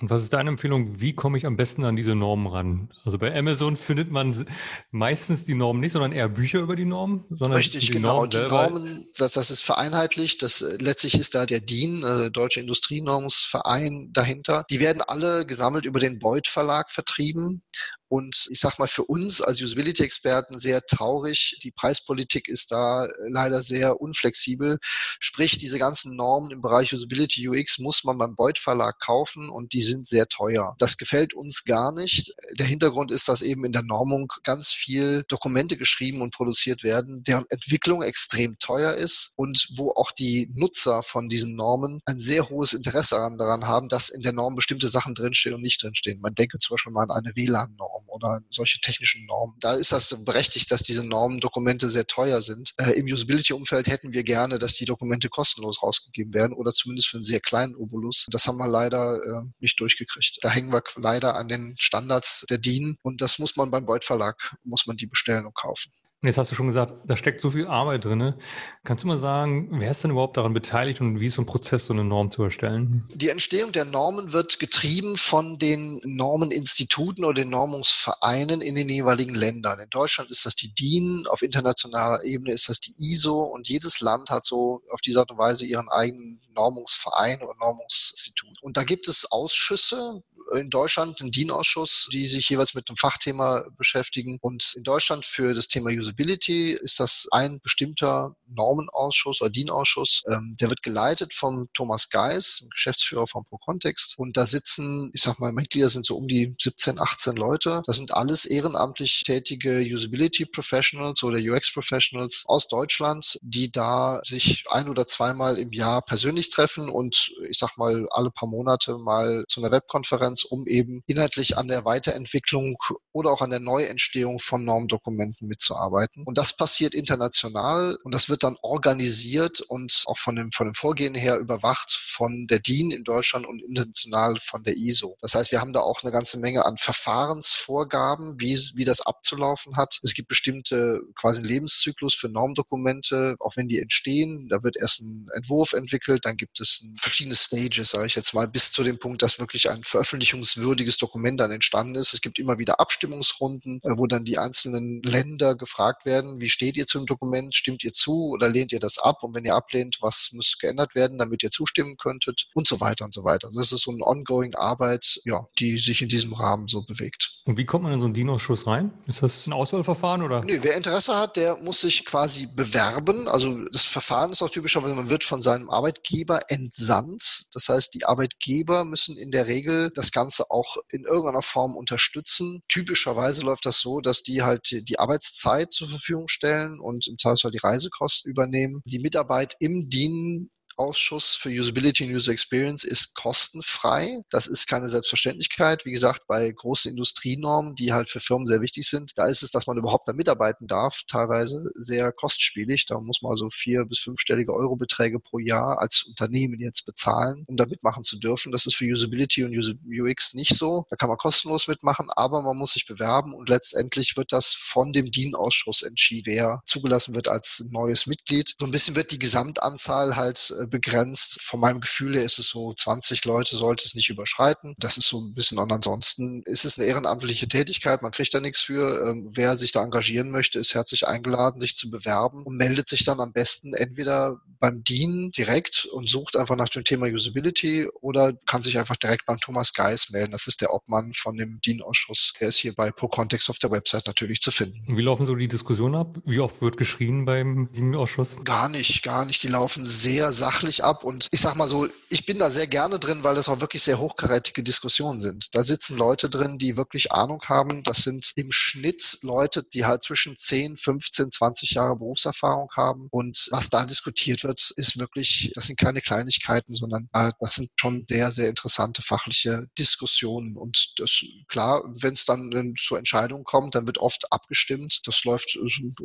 Und 0.00 0.10
was 0.10 0.22
ist 0.22 0.32
deine 0.32 0.50
Empfehlung? 0.50 1.00
Wie 1.00 1.12
komme 1.12 1.38
ich 1.38 1.44
am 1.44 1.56
besten 1.56 1.84
an 1.84 1.96
diese 1.96 2.14
Normen 2.14 2.46
ran? 2.46 2.88
Also 3.04 3.18
bei 3.18 3.36
Amazon 3.36 3.76
findet 3.76 4.12
man 4.12 4.46
meistens 4.92 5.44
die 5.44 5.56
Normen 5.56 5.80
nicht, 5.80 5.90
sondern 5.90 6.12
eher 6.12 6.28
Bücher 6.28 6.60
über 6.60 6.76
die 6.76 6.84
Normen. 6.84 7.24
Sondern 7.28 7.58
Richtig, 7.58 7.86
die 7.86 7.92
genau. 7.94 8.24
Normen 8.24 8.30
die 8.30 8.38
Normen, 8.38 9.08
das, 9.16 9.32
das 9.32 9.50
ist 9.50 9.62
vereinheitlicht. 9.62 10.42
Das, 10.42 10.62
äh, 10.62 10.76
letztlich 10.80 11.18
ist 11.18 11.34
da 11.34 11.46
der 11.46 11.60
DIN, 11.60 12.04
äh, 12.04 12.30
Deutsche 12.30 12.60
Industrienormsverein, 12.60 14.10
dahinter. 14.12 14.64
Die 14.70 14.78
werden 14.78 15.02
alle 15.02 15.44
gesammelt 15.46 15.84
über 15.84 15.98
den 15.98 16.20
Beuth 16.20 16.46
Verlag 16.46 16.92
vertrieben. 16.92 17.64
Und 18.08 18.48
ich 18.50 18.60
sag 18.60 18.78
mal, 18.78 18.88
für 18.88 19.04
uns 19.04 19.42
als 19.42 19.60
Usability-Experten 19.60 20.58
sehr 20.58 20.80
traurig. 20.82 21.58
Die 21.62 21.70
Preispolitik 21.70 22.48
ist 22.48 22.72
da 22.72 23.04
äh, 23.04 23.10
leider 23.28 23.62
sehr 23.62 24.00
unflexibel. 24.00 24.78
Sprich, 25.20 25.58
diese 25.58 25.78
ganzen 25.78 26.16
Normen 26.16 26.50
im 26.50 26.62
Bereich 26.62 26.92
Usability 26.92 27.48
UX 27.48 27.78
muss 27.78 28.04
man 28.04 28.16
beim 28.18 28.34
Beuth 28.34 28.58
Verlag 28.58 28.98
kaufen 29.00 29.50
und 29.50 29.72
die 29.72 29.82
sind 29.82 30.06
sehr 30.06 30.26
teuer. 30.26 30.74
Das 30.78 30.96
gefällt 30.96 31.34
uns 31.34 31.64
gar 31.64 31.92
nicht. 31.92 32.34
Der 32.58 32.66
Hintergrund 32.66 33.10
ist, 33.10 33.28
dass 33.28 33.42
eben 33.42 33.64
in 33.64 33.72
der 33.72 33.82
Normung 33.82 34.32
ganz 34.42 34.72
viel 34.72 35.24
Dokumente 35.28 35.76
geschrieben 35.76 36.22
und 36.22 36.34
produziert 36.34 36.82
werden, 36.82 37.22
deren 37.24 37.44
Entwicklung 37.50 38.02
extrem 38.02 38.58
teuer 38.58 38.94
ist 38.94 39.32
und 39.36 39.68
wo 39.76 39.90
auch 39.92 40.12
die 40.12 40.50
Nutzer 40.54 41.02
von 41.02 41.28
diesen 41.28 41.56
Normen 41.56 42.00
ein 42.06 42.18
sehr 42.18 42.48
hohes 42.48 42.72
Interesse 42.72 43.16
daran 43.16 43.66
haben, 43.66 43.88
dass 43.88 44.08
in 44.08 44.22
der 44.22 44.32
Norm 44.32 44.54
bestimmte 44.54 44.88
Sachen 44.88 45.14
drinstehen 45.14 45.54
und 45.54 45.62
nicht 45.62 45.82
drinstehen. 45.82 46.20
Man 46.20 46.34
denke 46.34 46.58
zum 46.58 46.74
Beispiel 46.74 46.92
mal 46.92 47.02
an 47.02 47.10
eine 47.10 47.36
WLAN-Norm 47.36 47.97
Normen 47.98 48.08
oder 48.08 48.40
solche 48.50 48.80
technischen 48.80 49.26
Normen. 49.26 49.56
Da 49.60 49.74
ist 49.74 49.92
das 49.92 50.24
berechtigt, 50.24 50.70
dass 50.70 50.82
diese 50.82 51.04
Normendokumente 51.04 51.88
sehr 51.88 52.06
teuer 52.06 52.40
sind. 52.40 52.72
Äh, 52.76 52.92
Im 52.92 53.06
Usability-Umfeld 53.06 53.88
hätten 53.88 54.12
wir 54.12 54.24
gerne, 54.24 54.58
dass 54.58 54.74
die 54.74 54.84
Dokumente 54.84 55.28
kostenlos 55.28 55.82
rausgegeben 55.82 56.34
werden 56.34 56.52
oder 56.52 56.70
zumindest 56.70 57.08
für 57.08 57.18
einen 57.18 57.24
sehr 57.24 57.40
kleinen 57.40 57.74
Obolus. 57.74 58.26
Das 58.30 58.46
haben 58.46 58.58
wir 58.58 58.68
leider 58.68 59.16
äh, 59.16 59.48
nicht 59.60 59.80
durchgekriegt. 59.80 60.38
Da 60.42 60.50
hängen 60.50 60.72
wir 60.72 60.82
leider 60.96 61.36
an 61.36 61.48
den 61.48 61.74
Standards 61.78 62.44
der 62.48 62.58
DIN 62.58 62.96
und 63.02 63.20
das 63.20 63.38
muss 63.38 63.56
man 63.56 63.70
beim 63.70 63.86
Beuth 63.86 64.04
Verlag, 64.04 64.54
muss 64.64 64.86
man 64.86 64.96
die 64.96 65.06
bestellen 65.06 65.46
und 65.46 65.54
kaufen. 65.54 65.92
Und 66.20 66.26
jetzt 66.26 66.36
hast 66.36 66.50
du 66.50 66.56
schon 66.56 66.66
gesagt, 66.66 66.94
da 67.04 67.16
steckt 67.16 67.40
so 67.40 67.52
viel 67.52 67.68
Arbeit 67.68 68.04
drin. 68.04 68.34
Kannst 68.82 69.04
du 69.04 69.08
mal 69.08 69.18
sagen, 69.18 69.68
wer 69.78 69.92
ist 69.92 70.02
denn 70.02 70.10
überhaupt 70.10 70.36
daran 70.36 70.52
beteiligt 70.52 71.00
und 71.00 71.20
wie 71.20 71.26
ist 71.26 71.34
so 71.34 71.42
ein 71.42 71.46
Prozess, 71.46 71.86
so 71.86 71.92
eine 71.92 72.02
Norm 72.02 72.32
zu 72.32 72.42
erstellen? 72.42 73.06
Die 73.14 73.28
Entstehung 73.28 73.70
der 73.70 73.84
Normen 73.84 74.32
wird 74.32 74.58
getrieben 74.58 75.16
von 75.16 75.60
den 75.60 76.00
Normeninstituten 76.02 77.24
oder 77.24 77.34
den 77.34 77.50
Normungsvereinen 77.50 78.62
in 78.62 78.74
den 78.74 78.88
jeweiligen 78.88 79.36
Ländern. 79.36 79.78
In 79.78 79.90
Deutschland 79.90 80.32
ist 80.32 80.44
das 80.44 80.56
die 80.56 80.74
DIN, 80.74 81.24
auf 81.28 81.42
internationaler 81.42 82.24
Ebene 82.24 82.50
ist 82.50 82.68
das 82.68 82.80
die 82.80 82.94
ISO 82.98 83.40
und 83.40 83.68
jedes 83.68 84.00
Land 84.00 84.30
hat 84.30 84.44
so 84.44 84.82
auf 84.90 85.00
diese 85.00 85.20
Art 85.20 85.30
und 85.30 85.38
Weise 85.38 85.66
ihren 85.66 85.88
eigenen 85.88 86.40
Normungsverein 86.52 87.42
oder 87.42 87.54
Normungsinstitut. 87.60 88.60
Und 88.60 88.76
da 88.76 88.82
gibt 88.82 89.06
es 89.06 89.30
Ausschüsse, 89.30 90.24
in 90.54 90.70
Deutschland 90.70 91.20
einen 91.20 91.30
DIN-Ausschuss, 91.30 92.08
die 92.12 92.26
sich 92.26 92.48
jeweils 92.48 92.74
mit 92.74 92.88
einem 92.88 92.96
Fachthema 92.96 93.64
beschäftigen. 93.76 94.38
Und 94.40 94.72
in 94.76 94.82
Deutschland 94.82 95.24
für 95.24 95.54
das 95.54 95.68
Thema 95.68 95.90
Usability 95.90 96.72
ist 96.72 97.00
das 97.00 97.28
ein 97.30 97.60
bestimmter 97.60 98.36
Normenausschuss 98.46 99.40
oder 99.40 99.50
DIN-Ausschuss. 99.50 100.22
Ähm, 100.28 100.56
der 100.60 100.70
wird 100.70 100.82
geleitet 100.82 101.34
vom 101.34 101.68
Thomas 101.74 102.08
Geis, 102.10 102.66
Geschäftsführer 102.70 103.26
von 103.26 103.44
ProContext. 103.44 104.18
Und 104.18 104.36
da 104.36 104.46
sitzen, 104.46 105.10
ich 105.14 105.22
sag 105.22 105.38
mal, 105.38 105.52
Mitglieder 105.52 105.88
sind 105.88 106.06
so 106.06 106.16
um 106.16 106.28
die 106.28 106.54
17, 106.60 107.00
18 107.00 107.36
Leute. 107.36 107.82
Das 107.86 107.96
sind 107.96 108.14
alles 108.14 108.44
ehrenamtlich 108.44 109.22
tätige 109.24 109.80
Usability 109.80 110.46
Professionals 110.46 111.22
oder 111.22 111.38
UX 111.38 111.72
Professionals 111.72 112.44
aus 112.46 112.68
Deutschland, 112.68 113.38
die 113.42 113.70
da 113.70 114.20
sich 114.24 114.64
ein 114.70 114.88
oder 114.88 115.06
zweimal 115.06 115.58
im 115.58 115.72
Jahr 115.72 116.02
persönlich 116.02 116.50
treffen 116.50 116.88
und 116.88 117.32
ich 117.48 117.58
sag 117.58 117.76
mal 117.76 118.06
alle 118.10 118.30
paar 118.30 118.48
Monate 118.48 118.98
mal 118.98 119.44
zu 119.48 119.60
einer 119.60 119.70
Webkonferenz 119.70 120.37
Governance, 120.38 120.46
um 120.48 120.66
eben 120.66 121.02
inhaltlich 121.06 121.56
an 121.56 121.68
der 121.68 121.84
Weiterentwicklung 121.84 122.76
oder 123.12 123.30
auch 123.30 123.42
an 123.42 123.50
der 123.50 123.60
Neuentstehung 123.60 124.38
von 124.38 124.64
Normdokumenten 124.64 125.48
mitzuarbeiten. 125.48 126.24
Und 126.24 126.38
das 126.38 126.56
passiert 126.56 126.94
international 126.94 127.98
und 128.04 128.14
das 128.14 128.28
wird 128.28 128.42
dann 128.42 128.56
organisiert 128.62 129.60
und 129.60 130.04
auch 130.06 130.18
von 130.18 130.36
dem, 130.36 130.52
von 130.52 130.66
dem 130.66 130.74
Vorgehen 130.74 131.14
her 131.14 131.38
überwacht 131.38 131.90
von 131.90 132.46
der 132.48 132.60
DIN 132.60 132.90
in 132.90 133.04
Deutschland 133.04 133.46
und 133.46 133.62
international 133.62 134.36
von 134.40 134.64
der 134.64 134.76
ISO. 134.76 135.16
Das 135.20 135.34
heißt, 135.34 135.52
wir 135.52 135.60
haben 135.60 135.72
da 135.72 135.80
auch 135.80 136.02
eine 136.02 136.12
ganze 136.12 136.38
Menge 136.38 136.64
an 136.64 136.76
Verfahrensvorgaben, 136.76 138.40
wie, 138.40 138.58
wie 138.74 138.84
das 138.84 139.00
abzulaufen 139.00 139.76
hat. 139.76 139.98
Es 140.02 140.14
gibt 140.14 140.28
bestimmte 140.28 141.00
quasi 141.14 141.42
Lebenszyklus 141.42 142.14
für 142.14 142.28
Normdokumente, 142.28 143.36
auch 143.40 143.56
wenn 143.56 143.68
die 143.68 143.80
entstehen. 143.80 144.48
Da 144.48 144.62
wird 144.62 144.76
erst 144.76 145.00
ein 145.00 145.28
Entwurf 145.34 145.72
entwickelt, 145.72 146.24
dann 146.24 146.36
gibt 146.36 146.60
es 146.60 146.84
verschiedene 146.96 147.36
Stages, 147.36 147.90
sage 147.90 148.06
ich 148.06 148.14
jetzt 148.14 148.34
mal, 148.34 148.48
bis 148.48 148.72
zu 148.72 148.82
dem 148.82 148.98
Punkt, 148.98 149.22
dass 149.22 149.38
wirklich 149.38 149.70
ein 149.70 149.84
veröffentlichungswürdiges 150.18 150.98
Dokument 150.98 151.40
dann 151.40 151.50
entstanden 151.50 151.94
ist. 151.94 152.12
Es 152.12 152.20
gibt 152.20 152.38
immer 152.38 152.58
wieder 152.58 152.80
Abstimmungsrunden, 152.80 153.80
äh, 153.82 153.90
wo 153.96 154.06
dann 154.06 154.24
die 154.24 154.38
einzelnen 154.38 155.02
Länder 155.02 155.54
gefragt 155.54 156.04
werden, 156.04 156.40
wie 156.40 156.48
steht 156.48 156.76
ihr 156.76 156.86
zu 156.86 156.98
dem 156.98 157.06
Dokument? 157.06 157.54
Stimmt 157.54 157.84
ihr 157.84 157.92
zu 157.92 158.28
oder 158.28 158.48
lehnt 158.48 158.72
ihr 158.72 158.80
das 158.80 158.98
ab? 158.98 159.22
Und 159.22 159.34
wenn 159.34 159.44
ihr 159.44 159.54
ablehnt, 159.54 159.98
was 160.00 160.30
muss 160.32 160.58
geändert 160.58 160.94
werden, 160.94 161.18
damit 161.18 161.42
ihr 161.42 161.50
zustimmen 161.50 161.96
könntet? 161.96 162.46
Und 162.54 162.66
so 162.66 162.80
weiter 162.80 163.04
und 163.04 163.14
so 163.14 163.24
weiter. 163.24 163.48
Also 163.48 163.60
das 163.60 163.72
ist 163.72 163.82
so 163.82 163.90
eine 163.90 164.06
ongoing 164.06 164.54
Arbeit, 164.54 165.20
ja, 165.24 165.46
die 165.58 165.78
sich 165.78 166.02
in 166.02 166.08
diesem 166.08 166.32
Rahmen 166.32 166.68
so 166.68 166.82
bewegt. 166.82 167.42
Und 167.44 167.56
wie 167.56 167.64
kommt 167.64 167.84
man 167.84 167.92
in 167.92 168.00
so 168.00 168.06
einen 168.06 168.14
DIN-Ausschuss 168.14 168.66
rein? 168.66 168.92
Ist 169.06 169.22
das 169.22 169.46
ein 169.46 169.52
Auswahlverfahren 169.52 170.22
oder? 170.22 170.42
Nö, 170.44 170.58
wer 170.62 170.76
Interesse 170.76 171.16
hat, 171.16 171.36
der 171.36 171.56
muss 171.56 171.80
sich 171.80 172.04
quasi 172.04 172.46
bewerben. 172.46 173.28
Also 173.28 173.64
das 173.72 173.84
Verfahren 173.84 174.32
ist 174.32 174.42
auch 174.42 174.50
typischerweise, 174.50 174.94
man 174.94 175.10
wird 175.10 175.24
von 175.24 175.42
seinem 175.42 175.70
Arbeitgeber 175.70 176.40
entsandt. 176.48 177.46
Das 177.52 177.68
heißt, 177.68 177.94
die 177.94 178.04
Arbeitgeber 178.04 178.84
müssen 178.84 179.16
in 179.16 179.30
der 179.30 179.46
Regel 179.46 179.90
das 179.94 180.07
Ganze 180.12 180.50
auch 180.50 180.76
in 180.88 181.04
irgendeiner 181.04 181.42
Form 181.42 181.76
unterstützen. 181.76 182.62
Typischerweise 182.68 183.42
läuft 183.42 183.66
das 183.66 183.80
so, 183.80 184.00
dass 184.00 184.22
die 184.22 184.42
halt 184.42 184.70
die 184.88 184.98
Arbeitszeit 184.98 185.72
zur 185.72 185.88
Verfügung 185.88 186.28
stellen 186.28 186.80
und 186.80 187.06
im 187.06 187.18
Zweifelsfall 187.18 187.52
die 187.52 187.58
Reisekosten 187.58 188.30
übernehmen. 188.30 188.82
Die 188.84 188.98
Mitarbeit 188.98 189.56
im 189.60 189.88
DIN 189.88 190.50
Ausschuss 190.78 191.34
für 191.34 191.50
Usability 191.50 192.04
und 192.04 192.14
User 192.14 192.32
Experience 192.32 192.84
ist 192.84 193.14
kostenfrei. 193.14 194.22
Das 194.30 194.46
ist 194.46 194.66
keine 194.66 194.88
Selbstverständlichkeit. 194.88 195.84
Wie 195.84 195.90
gesagt, 195.90 196.26
bei 196.26 196.50
großen 196.50 196.90
Industrienormen, 196.90 197.74
die 197.74 197.92
halt 197.92 198.08
für 198.10 198.20
Firmen 198.20 198.46
sehr 198.46 198.60
wichtig 198.60 198.88
sind, 198.88 199.12
da 199.16 199.26
ist 199.26 199.42
es, 199.42 199.50
dass 199.50 199.66
man 199.66 199.76
überhaupt 199.76 200.08
da 200.08 200.12
mitarbeiten 200.12 200.66
darf, 200.66 201.02
teilweise 201.08 201.70
sehr 201.74 202.12
kostspielig. 202.12 202.86
Da 202.86 203.00
muss 203.00 203.22
man 203.22 203.32
also 203.32 203.50
vier- 203.50 203.84
bis 203.84 203.98
fünfstellige 203.98 204.54
Eurobeträge 204.54 205.18
pro 205.18 205.38
Jahr 205.38 205.80
als 205.80 206.04
Unternehmen 206.04 206.60
jetzt 206.60 206.86
bezahlen, 206.86 207.44
um 207.46 207.56
da 207.56 207.66
mitmachen 207.66 208.04
zu 208.04 208.18
dürfen. 208.18 208.52
Das 208.52 208.66
ist 208.66 208.76
für 208.76 208.86
Usability 208.86 209.44
und 209.44 209.54
UX 209.54 210.34
nicht 210.34 210.54
so. 210.54 210.86
Da 210.90 210.96
kann 210.96 211.08
man 211.08 211.18
kostenlos 211.18 211.66
mitmachen, 211.68 212.08
aber 212.10 212.42
man 212.42 212.56
muss 212.56 212.74
sich 212.74 212.86
bewerben 212.86 213.34
und 213.34 213.48
letztendlich 213.48 214.16
wird 214.16 214.32
das 214.32 214.54
von 214.54 214.92
dem 214.92 215.10
DIN-Ausschuss 215.10 215.82
entschieden, 215.82 216.18
wer 216.26 216.60
zugelassen 216.64 217.14
wird 217.14 217.28
als 217.28 217.66
neues 217.70 218.06
Mitglied. 218.06 218.54
So 218.58 218.66
ein 218.66 218.70
bisschen 218.70 218.96
wird 218.96 219.10
die 219.10 219.18
Gesamtanzahl 219.18 220.16
halt 220.16 220.54
äh, 220.58 220.67
begrenzt. 220.68 221.40
Von 221.42 221.60
meinem 221.60 221.80
Gefühl 221.80 222.16
her 222.16 222.24
ist 222.24 222.38
es 222.38 222.48
so, 222.48 222.72
20 222.74 223.24
Leute 223.24 223.56
sollte 223.56 223.84
es 223.86 223.94
nicht 223.94 224.08
überschreiten. 224.08 224.74
Das 224.78 224.96
ist 224.96 225.08
so 225.08 225.20
ein 225.20 225.34
bisschen 225.34 225.58
und 225.58 225.72
ansonsten 225.72 226.42
ist 226.44 226.64
es 226.64 226.78
eine 226.78 226.86
ehrenamtliche 226.86 227.48
Tätigkeit. 227.48 228.02
Man 228.02 228.12
kriegt 228.12 228.34
da 228.34 228.40
nichts 228.40 228.60
für. 228.60 229.08
Ähm, 229.08 229.30
wer 229.32 229.56
sich 229.56 229.72
da 229.72 229.82
engagieren 229.82 230.30
möchte, 230.30 230.58
ist 230.58 230.74
herzlich 230.74 231.06
eingeladen, 231.06 231.60
sich 231.60 231.76
zu 231.76 231.90
bewerben 231.90 232.44
und 232.44 232.56
meldet 232.56 232.88
sich 232.88 233.04
dann 233.04 233.20
am 233.20 233.32
besten 233.32 233.74
entweder 233.74 234.40
beim 234.60 234.82
DIN 234.84 235.30
direkt 235.30 235.86
und 235.92 236.08
sucht 236.08 236.36
einfach 236.36 236.56
nach 236.56 236.68
dem 236.68 236.84
Thema 236.84 237.06
Usability 237.06 237.88
oder 238.00 238.32
kann 238.46 238.62
sich 238.62 238.78
einfach 238.78 238.96
direkt 238.96 239.26
beim 239.26 239.38
Thomas 239.38 239.72
Geis 239.72 240.10
melden. 240.10 240.32
Das 240.32 240.46
ist 240.46 240.60
der 240.60 240.72
Obmann 240.72 241.12
von 241.14 241.36
dem 241.36 241.60
DIN-Ausschuss. 241.64 242.32
Der 242.40 242.48
ist 242.48 242.58
hier 242.58 242.74
bei 242.74 242.90
ProContext 242.90 243.50
auf 243.50 243.58
der 243.58 243.70
Website 243.70 244.06
natürlich 244.06 244.40
zu 244.40 244.50
finden. 244.50 244.96
Wie 244.96 245.02
laufen 245.02 245.26
so 245.26 245.34
die 245.34 245.48
Diskussionen 245.48 245.94
ab? 245.94 246.18
Wie 246.24 246.40
oft 246.40 246.60
wird 246.60 246.76
geschrien 246.76 247.24
beim 247.24 247.70
DIN-Ausschuss? 247.72 248.38
Gar 248.44 248.68
nicht, 248.68 249.02
gar 249.02 249.24
nicht. 249.24 249.42
Die 249.42 249.48
laufen 249.48 249.86
sehr 249.86 250.32
sachlich 250.32 250.57
sachlich 250.58 250.82
ab. 250.82 251.04
Und 251.04 251.28
ich 251.30 251.40
sag 251.40 251.54
mal 251.54 251.68
so, 251.68 251.88
ich 252.08 252.26
bin 252.26 252.38
da 252.38 252.50
sehr 252.50 252.66
gerne 252.66 252.98
drin, 252.98 253.22
weil 253.22 253.34
das 253.34 253.48
auch 253.48 253.60
wirklich 253.60 253.82
sehr 253.82 253.98
hochkarätige 253.98 254.62
Diskussionen 254.62 255.20
sind. 255.20 255.54
Da 255.54 255.62
sitzen 255.62 255.96
Leute 255.96 256.28
drin, 256.28 256.58
die 256.58 256.76
wirklich 256.76 257.12
Ahnung 257.12 257.42
haben. 257.46 257.84
Das 257.84 257.98
sind 257.98 258.32
im 258.34 258.50
Schnitt 258.50 259.18
Leute, 259.22 259.62
die 259.62 259.84
halt 259.84 260.02
zwischen 260.02 260.36
10, 260.36 260.76
15, 260.76 261.30
20 261.30 261.70
Jahre 261.70 261.96
Berufserfahrung 261.96 262.70
haben. 262.76 263.06
Und 263.10 263.48
was 263.52 263.70
da 263.70 263.84
diskutiert 263.84 264.42
wird, 264.42 264.72
ist 264.76 264.98
wirklich, 264.98 265.52
das 265.54 265.66
sind 265.66 265.78
keine 265.78 266.00
Kleinigkeiten, 266.00 266.74
sondern 266.74 267.08
äh, 267.12 267.30
das 267.40 267.54
sind 267.54 267.70
schon 267.76 268.04
sehr, 268.08 268.32
sehr 268.32 268.48
interessante 268.48 269.02
fachliche 269.02 269.66
Diskussionen. 269.78 270.56
Und 270.56 270.94
das, 270.96 271.22
klar, 271.46 271.84
wenn 272.00 272.14
es 272.14 272.24
dann 272.24 272.74
zur 272.76 272.98
Entscheidung 272.98 273.44
kommt, 273.44 273.76
dann 273.76 273.86
wird 273.86 273.98
oft 273.98 274.32
abgestimmt. 274.32 275.00
Das 275.04 275.22
läuft 275.22 275.56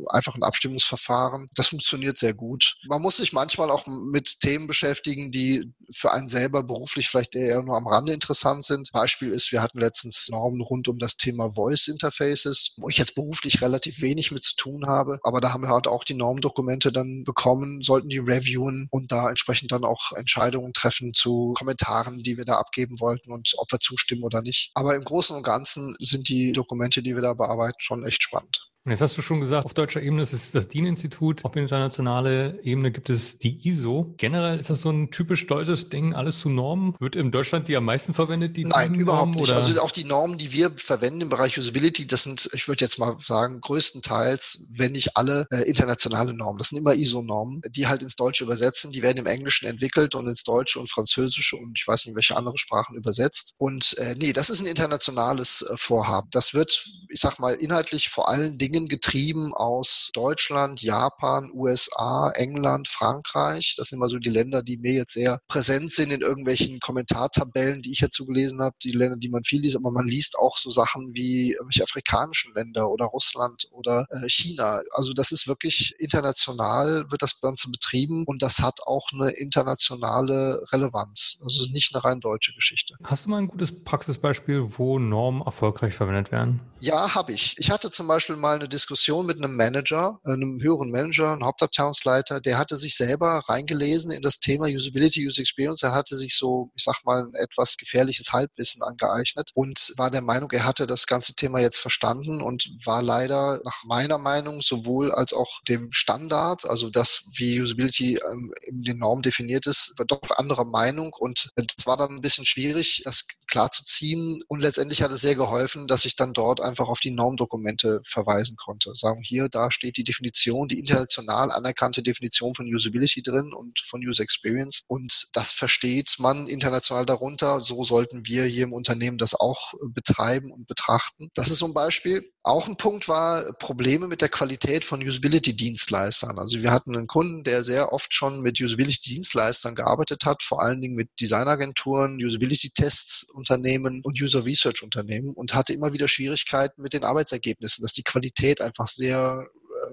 einfach 0.10 0.36
ein 0.36 0.44
Abstimmungsverfahren. 0.44 1.50
Das 1.56 1.70
funktioniert 1.70 2.20
sehr 2.20 2.36
gut. 2.36 2.76
Man 2.88 3.02
muss 3.02 3.18
sich 3.18 3.34
manchmal 3.34 3.72
auch 3.72 3.88
mit 3.88 4.43
Themen 4.44 4.68
beschäftigen, 4.68 5.32
die 5.32 5.74
für 5.90 6.12
einen 6.12 6.28
selber 6.28 6.64
beruflich 6.64 7.08
vielleicht 7.08 7.34
eher 7.34 7.62
nur 7.62 7.78
am 7.78 7.88
Rande 7.88 8.12
interessant 8.12 8.66
sind. 8.66 8.92
Beispiel 8.92 9.32
ist, 9.32 9.54
wir 9.54 9.62
hatten 9.62 9.80
letztens 9.80 10.28
Normen 10.30 10.60
rund 10.60 10.90
um 10.90 11.00
das 11.00 11.16
Thema 11.16 11.54
Voice 11.54 11.88
Interfaces, 11.88 12.74
wo 12.78 12.90
ich 12.90 12.98
jetzt 12.98 13.16
beruflich 13.16 13.62
relativ 13.62 14.02
wenig 14.02 14.34
mit 14.34 14.44
zu 14.44 14.58
tun 14.58 14.86
habe. 14.86 15.20
Aber 15.24 15.40
da 15.40 15.54
haben 15.54 15.64
wir 15.64 15.70
halt 15.70 15.88
auch 15.88 16.04
die 16.04 16.14
Normdokumente 16.14 16.92
dann 16.92 17.24
bekommen, 17.24 17.84
sollten 17.84 18.10
die 18.10 18.18
reviewen 18.18 18.90
und 18.92 19.14
da 19.14 19.30
entsprechend 19.30 19.72
dann 19.72 19.86
auch 19.86 20.12
Entscheidungen 20.12 20.74
treffen 20.74 21.14
zu 21.14 21.54
Kommentaren, 21.58 22.22
die 22.22 22.38
wir 22.38 22.44
da 22.44 22.58
abgeben 22.58 23.00
wollten 23.00 23.32
und 23.32 23.54
ob 23.58 23.72
wir 23.72 23.80
zustimmen 23.80 24.24
oder 24.24 24.42
nicht. 24.42 24.72
Aber 24.74 24.94
im 24.96 25.06
Großen 25.06 25.38
und 25.38 25.44
Ganzen 25.44 25.96
sind 26.00 26.28
die 26.28 26.52
Dokumente, 26.52 27.02
die 27.02 27.16
wir 27.16 27.22
da 27.22 27.34
bearbeiten, 27.34 27.78
schon 27.80 28.06
echt 28.06 28.24
spannend. 28.24 28.60
Und 28.86 28.92
jetzt 28.92 29.00
hast 29.00 29.18
du 29.18 29.22
schon 29.22 29.40
gesagt, 29.40 29.66
auf 29.66 29.74
deutscher 29.74 30.02
Ebene 30.02 30.24
ist 30.24 30.34
es 30.34 30.52
das 30.52 30.68
DIN-Institut, 30.68 31.46
auf 31.46 31.56
internationaler 31.56 32.62
Ebene 32.66 32.92
gibt 32.92 33.10
es 33.10 33.38
die 33.38 33.66
ISO. 33.66 34.14
Generell 34.18 34.60
ist 34.60 34.70
das 34.70 34.82
so 34.82 34.90
ein 34.90 35.10
typisch 35.10 35.48
deutsches 35.48 35.88
Ding, 35.88 36.14
alles 36.14 36.40
zu 36.40 36.50
Normen. 36.50 36.94
Wird 37.00 37.16
in 37.16 37.32
Deutschland 37.32 37.70
die 37.70 37.78
am 37.78 37.86
meisten 37.86 38.14
verwendet, 38.14 38.58
die 38.58 38.66
Nein, 38.66 38.94
überhaupt 38.96 39.36
nicht. 39.36 39.44
Oder? 39.44 39.56
Also 39.56 39.80
auch 39.80 39.92
die 39.92 40.04
Normen, 40.04 40.38
die 40.38 40.52
wir 40.52 40.74
verwenden 40.76 41.22
im 41.22 41.30
Bereich 41.30 41.58
Usability, 41.58 42.08
das 42.08 42.24
sind, 42.24 42.50
ich 42.52 42.68
würde 42.68 42.84
jetzt 42.84 43.00
mal 43.00 43.16
sagen, 43.20 43.62
größtenteils, 43.62 44.66
wenn 44.70 44.92
nicht 44.92 45.16
alle, 45.16 45.48
äh, 45.50 45.62
internationale 45.62 46.34
Normen. 46.34 46.58
Das 46.58 46.68
sind 46.68 46.78
immer 46.78 46.94
ISO-Normen, 46.94 47.62
die 47.70 47.88
halt 47.88 48.04
ins 48.04 48.18
Deutsche 48.18 48.44
übersetzen. 48.44 48.92
Die 48.92 49.02
werden 49.02 49.20
im 49.20 49.28
Englischen 49.28 49.66
entwickelt 49.66 50.14
und 50.14 50.28
ins 50.28 50.44
Deutsche 50.44 50.82
und 50.82 50.90
Französische 50.90 51.56
und 51.56 51.80
ich 51.80 51.88
weiß 51.88 52.06
nicht, 52.06 52.16
welche 52.18 52.36
andere 52.36 52.58
Sprachen 52.58 52.98
übersetzt. 52.98 53.54
Und 53.58 53.98
äh, 53.98 54.16
nee, 54.20 54.34
das 54.34 54.50
ist 54.50 54.60
ein 54.60 54.66
internationales 54.66 55.62
äh, 55.62 55.78
Vorhaben. 55.78 56.28
Das 56.32 56.54
wird, 56.54 56.86
ich 57.08 57.22
sag 57.22 57.40
mal, 57.40 57.54
inhaltlich 57.54 58.10
vor 58.10 58.28
allen 58.28 58.58
Dingen 58.58 58.73
Dingen 58.74 58.88
getrieben 58.88 59.54
aus 59.54 60.12
Deutschland, 60.14 60.82
Japan, 60.82 61.52
USA, 61.54 62.32
England, 62.32 62.88
Frankreich. 62.88 63.76
Das 63.78 63.90
sind 63.90 64.00
immer 64.00 64.08
so 64.08 64.20
die 64.20 64.30
Länder, 64.30 64.64
die 64.64 64.78
mir 64.78 64.94
jetzt 64.94 65.14
sehr 65.14 65.40
präsent 65.48 65.92
sind 65.92 66.12
in 66.12 66.22
irgendwelchen 66.22 66.80
Kommentartabellen, 66.80 67.82
die 67.82 67.92
ich 67.92 68.04
so 68.12 68.26
gelesen 68.26 68.62
habe, 68.62 68.76
die 68.84 68.92
Länder, 68.92 69.18
die 69.18 69.30
man 69.30 69.44
viel 69.44 69.62
liest, 69.62 69.76
aber 69.76 69.92
man 69.92 70.08
liest 70.08 70.38
auch 70.38 70.58
so 70.58 70.72
Sachen 70.72 71.14
wie 71.14 71.54
irgendwelche 71.54 71.84
afrikanischen 71.84 72.54
Länder 72.54 72.90
oder 72.90 73.06
Russland 73.06 73.68
oder 73.72 74.08
äh, 74.10 74.28
China. 74.28 74.82
Also 74.92 75.14
das 75.14 75.32
ist 75.32 75.48
wirklich 75.48 75.96
international, 76.00 77.10
wird 77.10 77.22
das 77.22 77.40
Ganze 77.40 77.70
betrieben 77.70 78.24
und 78.26 78.42
das 78.42 78.60
hat 78.60 78.80
auch 78.86 79.10
eine 79.14 79.32
internationale 79.32 80.64
Relevanz. 80.72 81.38
Also 81.42 81.70
nicht 81.72 81.94
eine 81.94 82.04
rein 82.04 82.20
deutsche 82.20 82.54
Geschichte. 82.54 82.96
Hast 83.04 83.26
du 83.26 83.30
mal 83.30 83.38
ein 83.38 83.48
gutes 83.48 83.84
Praxisbeispiel, 83.84 84.78
wo 84.78 85.00
Normen 85.00 85.42
erfolgreich 85.42 85.94
verwendet 85.94 86.32
werden? 86.32 86.62
Ja, 86.80 87.16
habe 87.16 87.32
ich. 87.32 87.56
Ich 87.58 87.72
hatte 87.72 87.92
zum 87.92 88.08
Beispiel 88.08 88.36
mal 88.36 88.60
eine 88.64 88.70
Diskussion 88.70 89.26
mit 89.26 89.38
einem 89.38 89.56
Manager, 89.58 90.20
einem 90.24 90.60
höheren 90.62 90.90
Manager, 90.90 91.34
einem 91.34 91.44
Hauptabteilungsleiter, 91.44 92.40
der 92.40 92.58
hatte 92.58 92.78
sich 92.78 92.96
selber 92.96 93.44
reingelesen 93.50 94.12
in 94.12 94.22
das 94.22 94.40
Thema 94.40 94.68
Usability, 94.68 95.28
User 95.28 95.42
Experience. 95.42 95.84
Er 95.84 95.92
hatte 95.92 96.16
sich 96.16 96.38
so, 96.38 96.72
ich 96.76 96.84
sag 96.84 97.04
mal, 97.04 97.24
ein 97.24 97.34
etwas 97.36 97.76
gefährliches 97.76 98.32
Halbwissen 98.32 98.82
angeeignet 98.82 99.52
und 99.54 99.94
war 99.98 100.10
der 100.12 100.22
Meinung, 100.22 100.50
er 100.52 100.66
hatte 100.66 100.88
das 100.88 101.08
ganze 101.08 101.36
Thema 101.36 101.60
jetzt 101.60 101.78
verstanden 101.78 102.42
und 102.42 102.70
war 102.86 103.02
leider 103.02 103.60
nach 103.66 103.84
meiner 103.84 104.18
Meinung 104.18 104.62
sowohl 104.62 105.12
als 105.12 105.34
auch 105.34 105.62
dem 105.68 105.92
Standard, 105.92 106.66
also 106.66 106.90
das, 106.90 107.26
wie 107.36 107.60
Usability 107.62 108.20
ähm, 108.26 108.54
in 108.62 108.84
den 108.84 108.98
Normen 109.00 109.24
definiert 109.24 109.68
ist, 109.68 109.94
doch 110.08 110.22
anderer 110.38 110.66
Meinung 110.66 111.12
und 111.20 111.50
das 111.56 111.86
war 111.86 111.98
dann 111.98 112.12
ein 112.12 112.22
bisschen 112.22 112.46
schwierig, 112.46 113.02
das 113.04 113.26
klarzuziehen 113.50 114.42
und 114.48 114.62
letztendlich 114.62 115.02
hat 115.02 115.12
es 115.12 115.22
sehr 115.22 115.36
geholfen, 115.36 115.88
dass 115.88 116.06
ich 116.06 116.16
dann 116.16 116.34
dort 116.34 116.62
einfach 116.62 116.88
auf 116.88 117.02
die 117.02 117.12
Normdokumente 117.12 118.02
verweisen 118.06 118.53
lassen 118.54 118.58
konnte. 118.58 118.96
Sagen 118.96 119.22
hier, 119.24 119.50
da 119.50 119.72
steht 119.72 119.98
die 119.98 120.04
Definition, 120.04 120.68
die 120.68 120.80
international 120.80 121.52
anerkannte 121.52 122.04
Definition 122.04 122.56
von 122.56 122.66
Usability 122.66 123.22
drin 123.22 123.54
und 123.54 123.80
von 123.80 124.02
User 124.02 124.24
Experience. 124.24 124.84
Und 124.88 125.28
das 125.34 125.54
versteht 125.54 126.16
man 126.20 126.48
international 126.48 127.06
darunter. 127.06 127.62
So 127.62 127.84
sollten 127.84 128.26
wir 128.26 128.46
hier 128.46 128.64
im 128.64 128.74
Unternehmen 128.74 129.18
das 129.18 129.36
auch 129.36 129.74
betreiben 129.82 130.52
und 130.52 130.68
betrachten. 130.68 131.30
Das 131.34 131.50
ist 131.50 131.60
so 131.60 131.66
ein 131.66 131.74
Beispiel. 131.74 132.33
Auch 132.46 132.68
ein 132.68 132.76
Punkt 132.76 133.08
war 133.08 133.54
Probleme 133.54 134.08
mit 134.08 134.22
der 134.22 134.28
Qualität 134.28 134.84
von 134.84 135.02
Usability-Dienstleistern. 135.02 136.38
Also 136.38 136.62
wir 136.62 136.72
hatten 136.72 136.94
einen 136.94 137.08
Kunden, 137.08 137.46
der 137.46 137.64
sehr 137.64 137.94
oft 137.94 138.14
schon 138.14 138.42
mit 138.42 138.60
Usability-Dienstleistern 138.60 139.76
gearbeitet 139.76 140.26
hat, 140.26 140.44
vor 140.44 140.62
allen 140.62 140.82
Dingen 140.82 140.96
mit 140.96 141.10
Designagenturen, 141.22 142.18
Usability-Tests-Unternehmen 142.22 144.02
und 144.04 144.22
User-Research-Unternehmen 144.22 145.34
und 145.34 145.56
hatte 145.56 145.72
immer 145.72 145.94
wieder 145.94 146.10
Schwierigkeiten 146.10 146.82
mit 146.82 146.92
den 146.92 147.06
Arbeitsergebnissen, 147.06 147.82
dass 147.82 147.94
die 147.94 148.04
Qualität 148.04 148.60
einfach 148.60 148.88
sehr 148.88 149.48